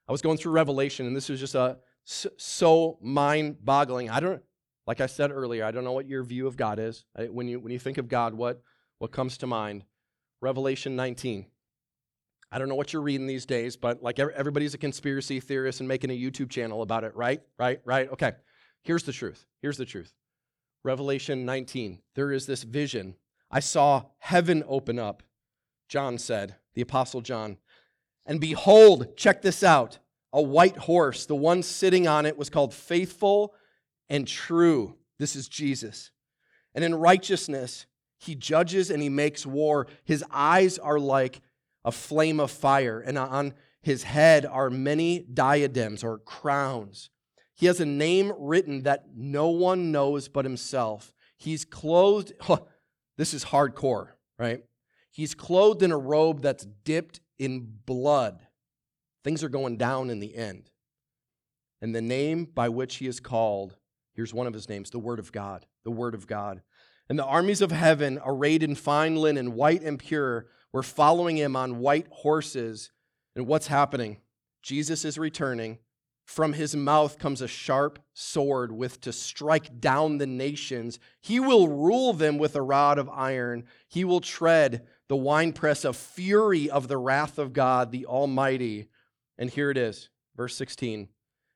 I 0.07 0.13
was 0.13 0.21
going 0.21 0.37
through 0.37 0.53
Revelation, 0.53 1.07
and 1.07 1.13
this 1.13 1.27
was 1.27 1.41
just 1.41 1.55
a 1.55 1.77
so 2.05 2.97
mind-boggling. 3.01 4.09
I 4.09 4.21
don't, 4.21 4.41
like 4.87 5.01
I 5.01 5.07
said 5.07 5.29
earlier, 5.29 5.65
I 5.65 5.71
don't 5.71 5.83
know 5.83 5.91
what 5.91 6.07
your 6.07 6.23
view 6.23 6.47
of 6.47 6.55
God 6.55 6.79
is. 6.79 7.03
When 7.17 7.49
you 7.49 7.59
when 7.59 7.73
you 7.73 7.79
think 7.79 7.97
of 7.97 8.07
God, 8.07 8.33
what 8.33 8.61
what 8.99 9.11
comes 9.11 9.37
to 9.39 9.47
mind? 9.47 9.83
Revelation 10.39 10.95
19. 10.95 11.47
I 12.49 12.59
don't 12.59 12.69
know 12.69 12.75
what 12.75 12.93
you're 12.93 13.01
reading 13.01 13.27
these 13.27 13.45
days, 13.45 13.75
but 13.75 14.01
like 14.01 14.19
everybody's 14.19 14.73
a 14.73 14.77
conspiracy 14.77 15.41
theorist 15.41 15.81
and 15.81 15.89
making 15.89 16.11
a 16.11 16.17
YouTube 16.17 16.49
channel 16.49 16.81
about 16.81 17.03
it, 17.03 17.13
right? 17.13 17.41
Right? 17.59 17.81
Right? 17.83 18.09
Okay. 18.09 18.31
Here's 18.83 19.03
the 19.03 19.11
truth. 19.11 19.45
Here's 19.61 19.75
the 19.75 19.83
truth. 19.83 20.13
Revelation 20.85 21.43
19. 21.45 21.99
There 22.15 22.31
is 22.31 22.45
this 22.45 22.63
vision. 22.63 23.15
I 23.51 23.59
saw 23.59 24.03
heaven 24.19 24.63
open 24.65 24.97
up. 24.97 25.23
John 25.89 26.17
said, 26.17 26.55
the 26.73 26.81
apostle 26.81 27.21
John. 27.21 27.57
And 28.25 28.39
behold, 28.39 29.15
check 29.17 29.41
this 29.41 29.63
out 29.63 29.99
a 30.33 30.41
white 30.41 30.75
horse. 30.75 31.25
The 31.25 31.35
one 31.35 31.63
sitting 31.63 32.07
on 32.07 32.25
it 32.25 32.37
was 32.37 32.49
called 32.49 32.73
Faithful 32.73 33.53
and 34.09 34.27
True. 34.27 34.95
This 35.17 35.35
is 35.35 35.47
Jesus. 35.47 36.11
And 36.73 36.83
in 36.83 36.93
righteousness, 36.93 37.85
he 38.17 38.35
judges 38.35 38.89
and 38.89 39.01
he 39.01 39.07
makes 39.07 39.45
war. 39.45 39.87
His 40.03 40.25
eyes 40.29 40.77
are 40.77 40.99
like 40.99 41.41
a 41.85 41.91
flame 41.91 42.39
of 42.39 42.51
fire, 42.51 42.99
and 42.99 43.17
on 43.17 43.53
his 43.81 44.03
head 44.03 44.45
are 44.45 44.69
many 44.69 45.19
diadems 45.19 46.03
or 46.03 46.17
crowns. 46.17 47.11
He 47.53 47.67
has 47.67 47.79
a 47.79 47.85
name 47.85 48.33
written 48.37 48.81
that 48.83 49.05
no 49.15 49.49
one 49.49 49.91
knows 49.91 50.27
but 50.27 50.43
himself. 50.43 51.13
He's 51.37 51.63
clothed, 51.63 52.33
this 53.17 53.33
is 53.33 53.45
hardcore, 53.45 54.09
right? 54.37 54.63
He's 55.11 55.33
clothed 55.33 55.83
in 55.83 55.91
a 55.91 55.97
robe 55.97 56.41
that's 56.41 56.65
dipped 56.83 57.21
in 57.39 57.67
blood. 57.85 58.39
Things 59.23 59.43
are 59.43 59.49
going 59.49 59.77
down 59.77 60.09
in 60.09 60.19
the 60.19 60.35
end. 60.35 60.69
And 61.81 61.93
the 61.93 62.01
name 62.01 62.45
by 62.45 62.69
which 62.69 62.97
he 62.97 63.07
is 63.07 63.19
called, 63.19 63.77
here's 64.13 64.33
one 64.33 64.47
of 64.47 64.53
his 64.53 64.69
names 64.69 64.89
the 64.89 64.99
Word 64.99 65.19
of 65.19 65.31
God. 65.31 65.65
The 65.83 65.91
Word 65.91 66.15
of 66.15 66.27
God. 66.27 66.61
And 67.09 67.19
the 67.19 67.25
armies 67.25 67.61
of 67.61 67.71
heaven, 67.71 68.19
arrayed 68.25 68.63
in 68.63 68.75
fine 68.75 69.15
linen, 69.15 69.53
white 69.53 69.83
and 69.83 69.99
pure, 69.99 70.47
were 70.71 70.83
following 70.83 71.37
him 71.37 71.55
on 71.55 71.79
white 71.79 72.07
horses. 72.09 72.91
And 73.35 73.45
what's 73.47 73.67
happening? 73.67 74.17
Jesus 74.61 75.05
is 75.05 75.17
returning. 75.17 75.77
From 76.25 76.53
his 76.53 76.75
mouth 76.75 77.19
comes 77.19 77.41
a 77.41 77.47
sharp 77.47 77.99
sword 78.13 78.71
with 78.71 78.99
to 79.01 79.13
strike 79.13 79.79
down 79.79 80.17
the 80.17 80.25
nations. 80.25 80.99
He 81.21 81.39
will 81.39 81.67
rule 81.67 82.13
them 82.13 82.39
with 82.39 82.55
a 82.55 82.63
rod 82.63 82.97
of 82.97 83.09
iron. 83.09 83.65
He 83.87 84.03
will 84.03 84.21
tread 84.21 84.87
the 85.07 85.15
winepress 85.15 85.85
of 85.85 85.95
fury 85.95 86.69
of 86.69 86.87
the 86.87 86.97
wrath 86.97 87.37
of 87.37 87.53
God, 87.53 87.91
the 87.91 88.05
Almighty. 88.05 88.87
And 89.37 89.49
here 89.49 89.69
it 89.69 89.77
is, 89.77 90.09
verse 90.35 90.55
16. 90.55 91.09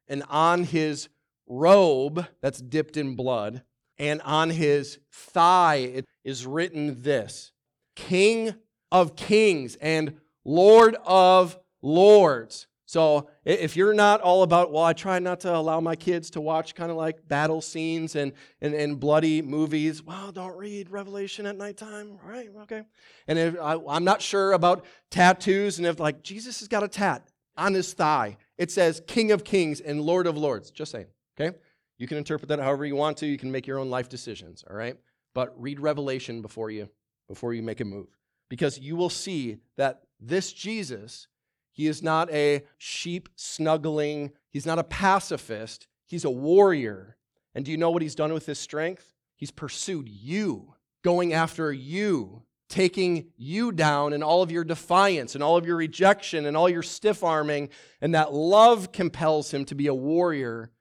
And 0.07 0.23
on 0.29 0.63
his 0.63 1.09
robe 1.47 2.27
that's 2.41 2.62
dipped 2.62 2.97
in 2.97 3.15
blood, 3.15 3.63
and 3.97 4.21
on 4.21 4.49
his 4.49 4.99
thigh 5.12 5.75
it 5.75 6.05
is 6.23 6.45
written 6.45 7.01
this 7.01 7.51
King 7.95 8.55
of 8.91 9.15
kings 9.15 9.75
and 9.77 10.19
Lord 10.45 10.95
of 11.05 11.59
lords. 11.81 12.67
So 12.89 13.30
if 13.45 13.75
you're 13.75 13.93
not 13.93 14.19
all 14.21 14.41
about, 14.41 14.71
well, 14.71 14.82
I 14.82 14.93
try 14.93 15.19
not 15.19 15.41
to 15.41 15.56
allow 15.56 15.80
my 15.80 15.95
kids 15.95 16.32
to 16.32 16.41
watch 16.41 16.73
kind 16.73 16.89
of 16.89 16.97
like 16.97 17.28
battle 17.28 17.62
scenes 17.62 18.15
and, 18.15 18.34
and, 18.62 18.73
and 18.73 18.99
bloody 18.99 19.43
movies, 19.43 20.02
well, 20.02 20.32
don't 20.32 20.58
read 20.58 20.89
Revelation 20.89 21.45
at 21.45 21.56
nighttime, 21.56 22.17
right? 22.25 22.49
Okay. 22.63 22.82
And 23.28 23.38
if 23.38 23.56
I, 23.62 23.78
I'm 23.88 24.04
not 24.04 24.23
sure 24.23 24.54
about 24.54 24.86
tattoos, 25.12 25.78
and 25.78 25.86
if 25.86 25.99
like 25.99 26.23
Jesus 26.23 26.62
has 26.62 26.67
got 26.67 26.82
a 26.82 26.88
tat 26.88 27.28
on 27.56 27.75
his 27.75 27.93
thigh, 27.93 28.38
it 28.58 28.71
says 28.71 29.04
King 29.06 29.34
of 29.34 29.43
Kings 29.43 29.82
and 29.82 30.02
Lord 30.02 30.25
of 30.25 30.36
Lords. 30.36 30.71
Just 30.71 30.91
saying, 30.91 31.06
okay? 31.39 31.56
You 31.99 32.08
can 32.08 32.17
interpret 32.17 32.49
that 32.49 32.58
however 32.58 32.88
you 32.88 32.95
want 32.95 33.17
to. 33.17 33.28
You 33.28 33.38
can 33.38 33.52
make 33.52 33.67
your 33.67 33.78
own 33.78 33.91
life 33.91 34.10
decisions, 34.10 34.63
all 34.67 34.75
right? 34.75 34.97
But 35.36 35.54
read 35.62 35.80
Revelation 35.80 36.41
before 36.41 36.71
you 36.71 36.89
before 37.28 37.54
you 37.54 37.62
make 37.62 37.82
a 37.82 37.86
move. 37.86 38.08
Because 38.49 38.80
you 38.80 38.95
will 38.95 39.12
see 39.12 39.58
that 39.78 40.02
this 40.19 40.52
Jesus 40.52 41.28
He 41.71 41.88
is 41.88 42.03
not 42.03 42.32
a 42.32 42.63
sheep 42.77 43.29
snuggling, 43.36 44.32
he's 44.49 44.65
not 44.65 44.79
a 44.79 44.84
pacifist, 44.84 45.88
he's 46.05 46.25
a 46.25 46.29
warrior. 46.29 47.17
And 47.55 47.65
do 47.65 47.71
you 47.71 47.77
know 47.77 47.91
what 47.91 48.01
he's 48.01 48.15
done 48.15 48.34
with 48.34 48.45
his 48.45 48.60
strength? 48.60 49.13
He's 49.36 49.51
pursued 49.51 50.10
you, 50.10 50.75
going 51.03 51.34
after 51.34 51.71
you, 51.71 52.43
taking 52.67 53.32
you 53.38 53.71
down 53.71 54.13
in 54.13 54.21
all 54.21 54.41
of 54.41 54.51
your 54.51 54.63
defiance 54.63 55.34
and 55.34 55.43
all 55.43 55.58
of 55.58 55.65
your 55.65 55.77
rejection 55.77 56.45
and 56.45 56.55
all 56.55 56.69
your 56.69 56.84
stiff 56.84 57.23
arming. 57.23 57.69
And 58.01 58.13
that 58.13 58.34
love 58.34 58.91
compels 58.91 59.53
him 59.53 59.65
to 59.65 59.75
be 59.75 59.88
a 59.88 59.93
warrior 59.93 60.71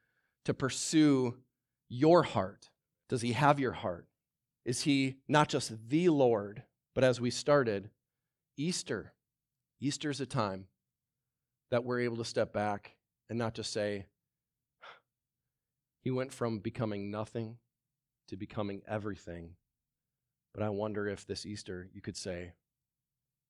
to 0.44 0.54
pursue 0.54 1.36
your 1.88 2.22
heart. 2.22 2.68
Does 3.08 3.22
he 3.22 3.32
have 3.32 3.58
your 3.58 3.72
heart? 3.72 4.06
Is 4.64 4.82
he 4.82 5.16
not 5.28 5.48
just 5.48 5.88
the 5.88 6.10
Lord, 6.10 6.62
but 6.94 7.04
as 7.04 7.20
we 7.20 7.30
started, 7.30 7.90
Easter? 8.56 9.14
Easter 9.80 10.10
is 10.10 10.20
a 10.20 10.26
time 10.26 10.66
that 11.70 11.84
we're 11.84 12.00
able 12.00 12.16
to 12.16 12.24
step 12.24 12.52
back 12.52 12.96
and 13.28 13.38
not 13.38 13.54
just 13.54 13.72
say, 13.72 14.06
he 16.00 16.10
went 16.10 16.32
from 16.32 16.60
becoming 16.60 17.10
nothing 17.10 17.58
to 18.28 18.36
becoming 18.36 18.82
everything. 18.88 19.54
But 20.54 20.62
I 20.62 20.70
wonder 20.70 21.06
if 21.08 21.26
this 21.26 21.44
Easter 21.44 21.88
you 21.92 22.00
could 22.00 22.16
say, 22.16 22.52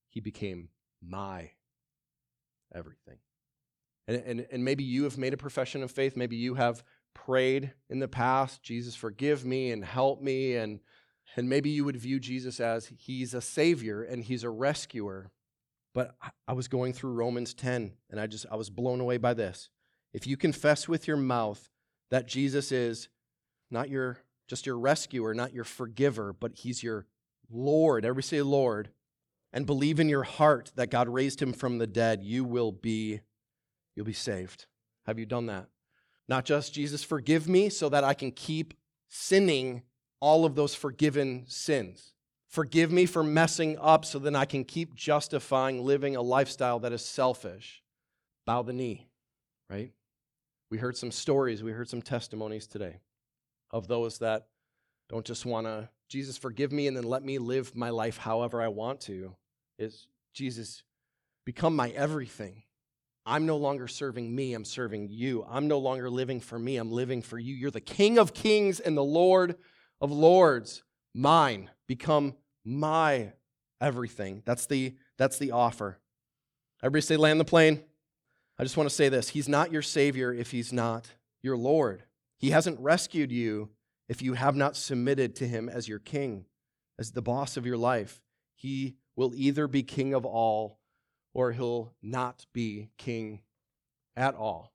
he 0.09 0.21
became 0.21 0.71
my 1.07 1.51
everything. 2.75 3.19
And, 4.07 4.17
and, 4.17 4.47
and 4.51 4.65
maybe 4.65 4.85
you 4.85 5.05
have 5.05 5.19
made 5.19 5.35
a 5.35 5.39
profession 5.39 5.83
of 5.83 5.91
faith. 5.91 6.17
Maybe 6.17 6.37
you 6.37 6.55
have 6.55 6.83
prayed 7.15 7.73
in 7.91 7.99
the 7.99 8.09
past, 8.09 8.63
Jesus, 8.63 8.95
forgive 8.95 9.45
me 9.45 9.71
and 9.71 9.85
help 9.85 10.23
me. 10.23 10.57
And, 10.57 10.81
and 11.37 11.49
maybe 11.49 11.71
you 11.71 11.85
would 11.85 11.97
view 11.97 12.19
Jesus 12.19 12.59
as 12.59 12.91
he's 12.97 13.35
a 13.35 13.41
savior 13.41 14.03
and 14.03 14.25
he's 14.25 14.45
a 14.45 14.51
rescuer. 14.51 15.31
But 15.95 16.15
I 16.47 16.53
was 16.53 16.69
going 16.69 16.93
through 16.93 17.13
Romans 17.13 17.55
10 17.55 17.93
and 18.11 18.21
I 18.21 18.27
just 18.27 18.47
I 18.51 18.57
was 18.57 18.71
blown 18.71 19.01
away 19.01 19.17
by 19.17 19.35
this. 19.35 19.71
If 20.13 20.27
you 20.27 20.37
confess 20.37 20.89
with 20.89 21.09
your 21.09 21.17
mouth 21.17 21.69
that 22.11 22.27
Jesus 22.27 22.73
is 22.73 23.09
not 23.71 23.89
your 23.89 24.19
just 24.47 24.67
your 24.67 24.79
rescuer, 24.79 25.35
not 25.35 25.53
your 25.53 25.65
forgiver, 25.65 26.33
but 26.33 26.55
he's 26.55 26.83
your 26.83 27.07
Lord, 27.51 28.05
everybody 28.05 28.27
say 28.27 28.43
Lord, 28.43 28.91
and 29.53 29.67
believe 29.67 29.99
in 29.99 30.09
your 30.09 30.23
heart 30.23 30.73
that 30.77 30.91
God 30.91 31.09
raised 31.09 31.41
him 31.41 31.53
from 31.53 31.79
the 31.79 31.87
dead, 31.87 32.23
you 32.23 32.45
will 32.45 32.73
be 32.73 33.21
you'll 33.95 34.07
be 34.07 34.13
saved. 34.13 34.67
Have 35.07 35.19
you 35.19 35.27
done 35.27 35.47
that? 35.47 35.67
Not 36.29 36.45
just 36.45 36.75
Jesus 36.75 37.03
forgive 37.03 37.49
me 37.49 37.71
so 37.71 37.89
that 37.89 38.05
I 38.05 38.15
can 38.15 38.31
keep 38.31 38.75
sinning 39.09 39.83
all 40.21 40.45
of 40.45 40.55
those 40.55 40.75
forgiven 40.75 41.45
sins. 41.47 42.13
Forgive 42.49 42.91
me 42.91 43.05
for 43.05 43.23
messing 43.23 43.77
up 43.79 44.05
so 44.05 44.19
that 44.21 44.35
I 44.35 44.47
can 44.47 44.65
keep 44.65 44.95
justifying 44.95 45.85
living 45.85 46.17
a 46.17 46.23
lifestyle 46.23 46.79
that 46.81 46.93
is 46.93 47.05
selfish. 47.05 47.83
Bow 48.47 48.63
the 48.63 48.73
knee, 48.73 49.07
right? 49.69 49.93
We 50.71 50.79
heard 50.79 50.97
some 50.97 51.11
stories, 51.11 51.63
we 51.63 51.73
heard 51.73 51.89
some 51.89 52.03
testimonies 52.03 52.67
today 52.67 53.01
of 53.71 53.87
those 53.87 54.19
that 54.19 54.47
don't 55.11 55.27
just 55.27 55.45
want 55.45 55.67
to, 55.67 55.89
Jesus, 56.09 56.39
forgive 56.39 56.73
me 56.73 56.87
and 56.87 56.97
then 56.97 57.05
let 57.05 57.23
me 57.23 57.39
live 57.39 57.77
my 57.77 57.91
life 57.91 58.17
however 58.17 58.63
I 58.63 58.69
want 58.69 59.03
to. 59.03 59.37
Is 59.79 60.07
Jesus, 60.35 60.83
become 61.45 61.77
my 61.77 61.91
everything. 61.91 62.63
I'm 63.27 63.45
no 63.45 63.59
longer 63.59 63.89
serving 63.89 64.35
me, 64.35 64.55
I'm 64.55 64.65
serving 64.65 65.09
you. 65.11 65.45
I'm 65.49 65.69
no 65.69 65.79
longer 65.79 66.09
living 66.09 66.41
for 66.41 66.59
me, 66.59 66.79
I'm 66.79 66.91
living 66.91 67.21
for 67.21 67.39
you. 67.39 67.55
You're 67.55 67.71
the 67.71 67.81
King 67.81 68.19
of 68.19 68.33
kings 68.33 68.81
and 68.81 68.97
the 68.97 69.05
Lord 69.05 69.57
of 70.01 70.11
lords. 70.11 70.83
Mine 71.15 71.71
become 71.87 72.35
my 72.65 73.33
everything. 73.81 74.43
That's 74.45 74.67
the, 74.67 74.95
that's 75.17 75.39
the 75.39 75.53
offer. 75.53 75.99
Everybody 76.83 77.03
say, 77.03 77.17
land 77.17 77.41
the 77.41 77.45
plane. 77.45 77.83
I 78.59 78.65
just 78.65 78.77
want 78.77 78.89
to 78.89 78.95
say 78.95 79.09
this 79.09 79.31
He's 79.31 79.49
not 79.49 79.73
your 79.73 79.83
Savior 79.83 80.33
if 80.33 80.51
He's 80.51 80.73
not 80.73 81.09
your 81.43 81.57
Lord. 81.57 82.03
He 82.39 82.51
hasn't 82.51 82.81
rescued 82.81 83.33
you 83.33 83.71
if 84.09 84.23
you 84.23 84.35
have 84.35 84.57
not 84.57 84.77
submitted 84.77 85.35
to 85.37 85.49
Him 85.49 85.69
as 85.69 85.89
your 85.89 85.99
King, 85.99 86.47
as 86.99 87.13
the 87.13 87.23
boss 87.23 87.57
of 87.57 87.67
your 87.67 87.77
life. 87.77 88.21
He 88.55 88.97
will 89.17 89.33
either 89.35 89.69
be 89.69 89.83
King 89.83 90.15
of 90.15 90.25
all 90.25 90.79
or 91.35 91.53
He'll 91.53 91.93
not 92.03 92.47
be 92.53 92.91
King 92.99 93.41
at 94.17 94.35
all. 94.35 94.73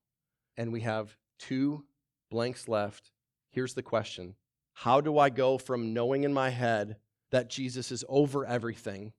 And 0.55 0.71
we 0.71 0.81
have 0.81 1.17
two 1.39 1.83
blanks 2.29 2.67
left. 2.67 3.11
Here's 3.51 3.73
the 3.73 3.83
question 3.83 4.35
How 4.73 5.01
do 5.01 5.17
I 5.17 5.29
go 5.29 5.57
from 5.57 5.93
knowing 5.93 6.23
in 6.23 6.33
my 6.33 6.49
head 6.49 6.97
that 7.33 7.49
Jesus 7.49 7.91
is 7.91 8.05
over 8.07 8.45
everything, 8.45 9.11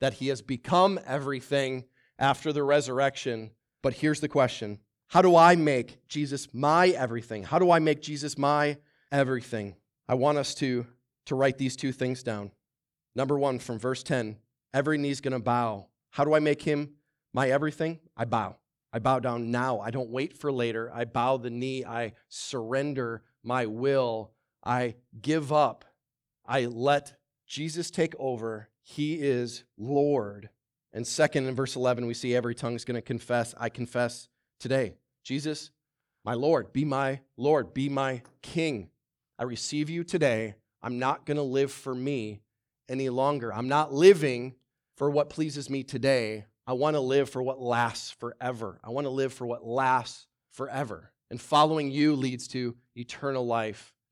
that 0.00 0.14
he 0.14 0.28
has 0.28 0.42
become 0.42 1.00
everything 1.06 1.84
after 2.18 2.52
the 2.52 2.62
resurrection. 2.62 3.50
But 3.82 3.94
here's 3.94 4.20
the 4.20 4.28
question 4.28 4.78
How 5.08 5.22
do 5.22 5.34
I 5.34 5.56
make 5.56 6.06
Jesus 6.06 6.48
my 6.52 6.88
everything? 6.88 7.42
How 7.42 7.58
do 7.58 7.70
I 7.70 7.78
make 7.78 8.02
Jesus 8.02 8.38
my 8.38 8.76
everything? 9.10 9.74
I 10.06 10.14
want 10.14 10.38
us 10.38 10.54
to, 10.56 10.86
to 11.26 11.34
write 11.34 11.58
these 11.58 11.76
two 11.76 11.92
things 11.92 12.22
down. 12.22 12.52
Number 13.14 13.38
one, 13.38 13.58
from 13.58 13.78
verse 13.78 14.02
10, 14.02 14.36
every 14.74 14.98
knee's 14.98 15.20
gonna 15.20 15.40
bow. 15.40 15.86
How 16.10 16.24
do 16.24 16.34
I 16.34 16.40
make 16.40 16.62
him 16.62 16.90
my 17.32 17.48
everything? 17.50 18.00
I 18.16 18.26
bow. 18.26 18.56
I 18.92 18.98
bow 18.98 19.18
down 19.18 19.50
now. 19.50 19.80
I 19.80 19.90
don't 19.90 20.10
wait 20.10 20.36
for 20.36 20.52
later. 20.52 20.90
I 20.92 21.06
bow 21.06 21.38
the 21.38 21.48
knee. 21.48 21.86
I 21.86 22.12
surrender 22.28 23.22
my 23.42 23.64
will. 23.64 24.32
I 24.62 24.96
give 25.20 25.52
up. 25.52 25.84
I 26.46 26.66
let 26.66 27.14
Jesus 27.46 27.90
take 27.90 28.14
over. 28.18 28.68
He 28.82 29.14
is 29.14 29.64
Lord. 29.76 30.48
And 30.92 31.06
second, 31.06 31.46
in 31.46 31.54
verse 31.54 31.76
11, 31.76 32.06
we 32.06 32.14
see 32.14 32.34
every 32.34 32.54
tongue 32.54 32.74
is 32.74 32.84
going 32.84 32.96
to 32.96 33.02
confess, 33.02 33.54
I 33.58 33.68
confess 33.68 34.28
today. 34.60 34.94
Jesus, 35.24 35.70
my 36.24 36.34
Lord, 36.34 36.72
be 36.72 36.84
my 36.84 37.20
Lord, 37.36 37.72
be 37.72 37.88
my 37.88 38.22
King. 38.42 38.90
I 39.38 39.44
receive 39.44 39.88
you 39.88 40.04
today. 40.04 40.54
I'm 40.82 40.98
not 40.98 41.26
going 41.26 41.36
to 41.36 41.42
live 41.42 41.72
for 41.72 41.94
me 41.94 42.40
any 42.88 43.08
longer. 43.08 43.52
I'm 43.52 43.68
not 43.68 43.92
living 43.92 44.54
for 44.96 45.10
what 45.10 45.30
pleases 45.30 45.70
me 45.70 45.82
today. 45.82 46.44
I 46.66 46.74
want 46.74 46.94
to 46.94 47.00
live 47.00 47.30
for 47.30 47.42
what 47.42 47.60
lasts 47.60 48.10
forever. 48.10 48.78
I 48.84 48.90
want 48.90 49.06
to 49.06 49.10
live 49.10 49.32
for 49.32 49.46
what 49.46 49.66
lasts 49.66 50.26
forever. 50.52 51.12
And 51.30 51.40
following 51.40 51.90
you 51.90 52.14
leads 52.14 52.46
to 52.48 52.76
eternal 52.94 53.46
life 53.46 53.94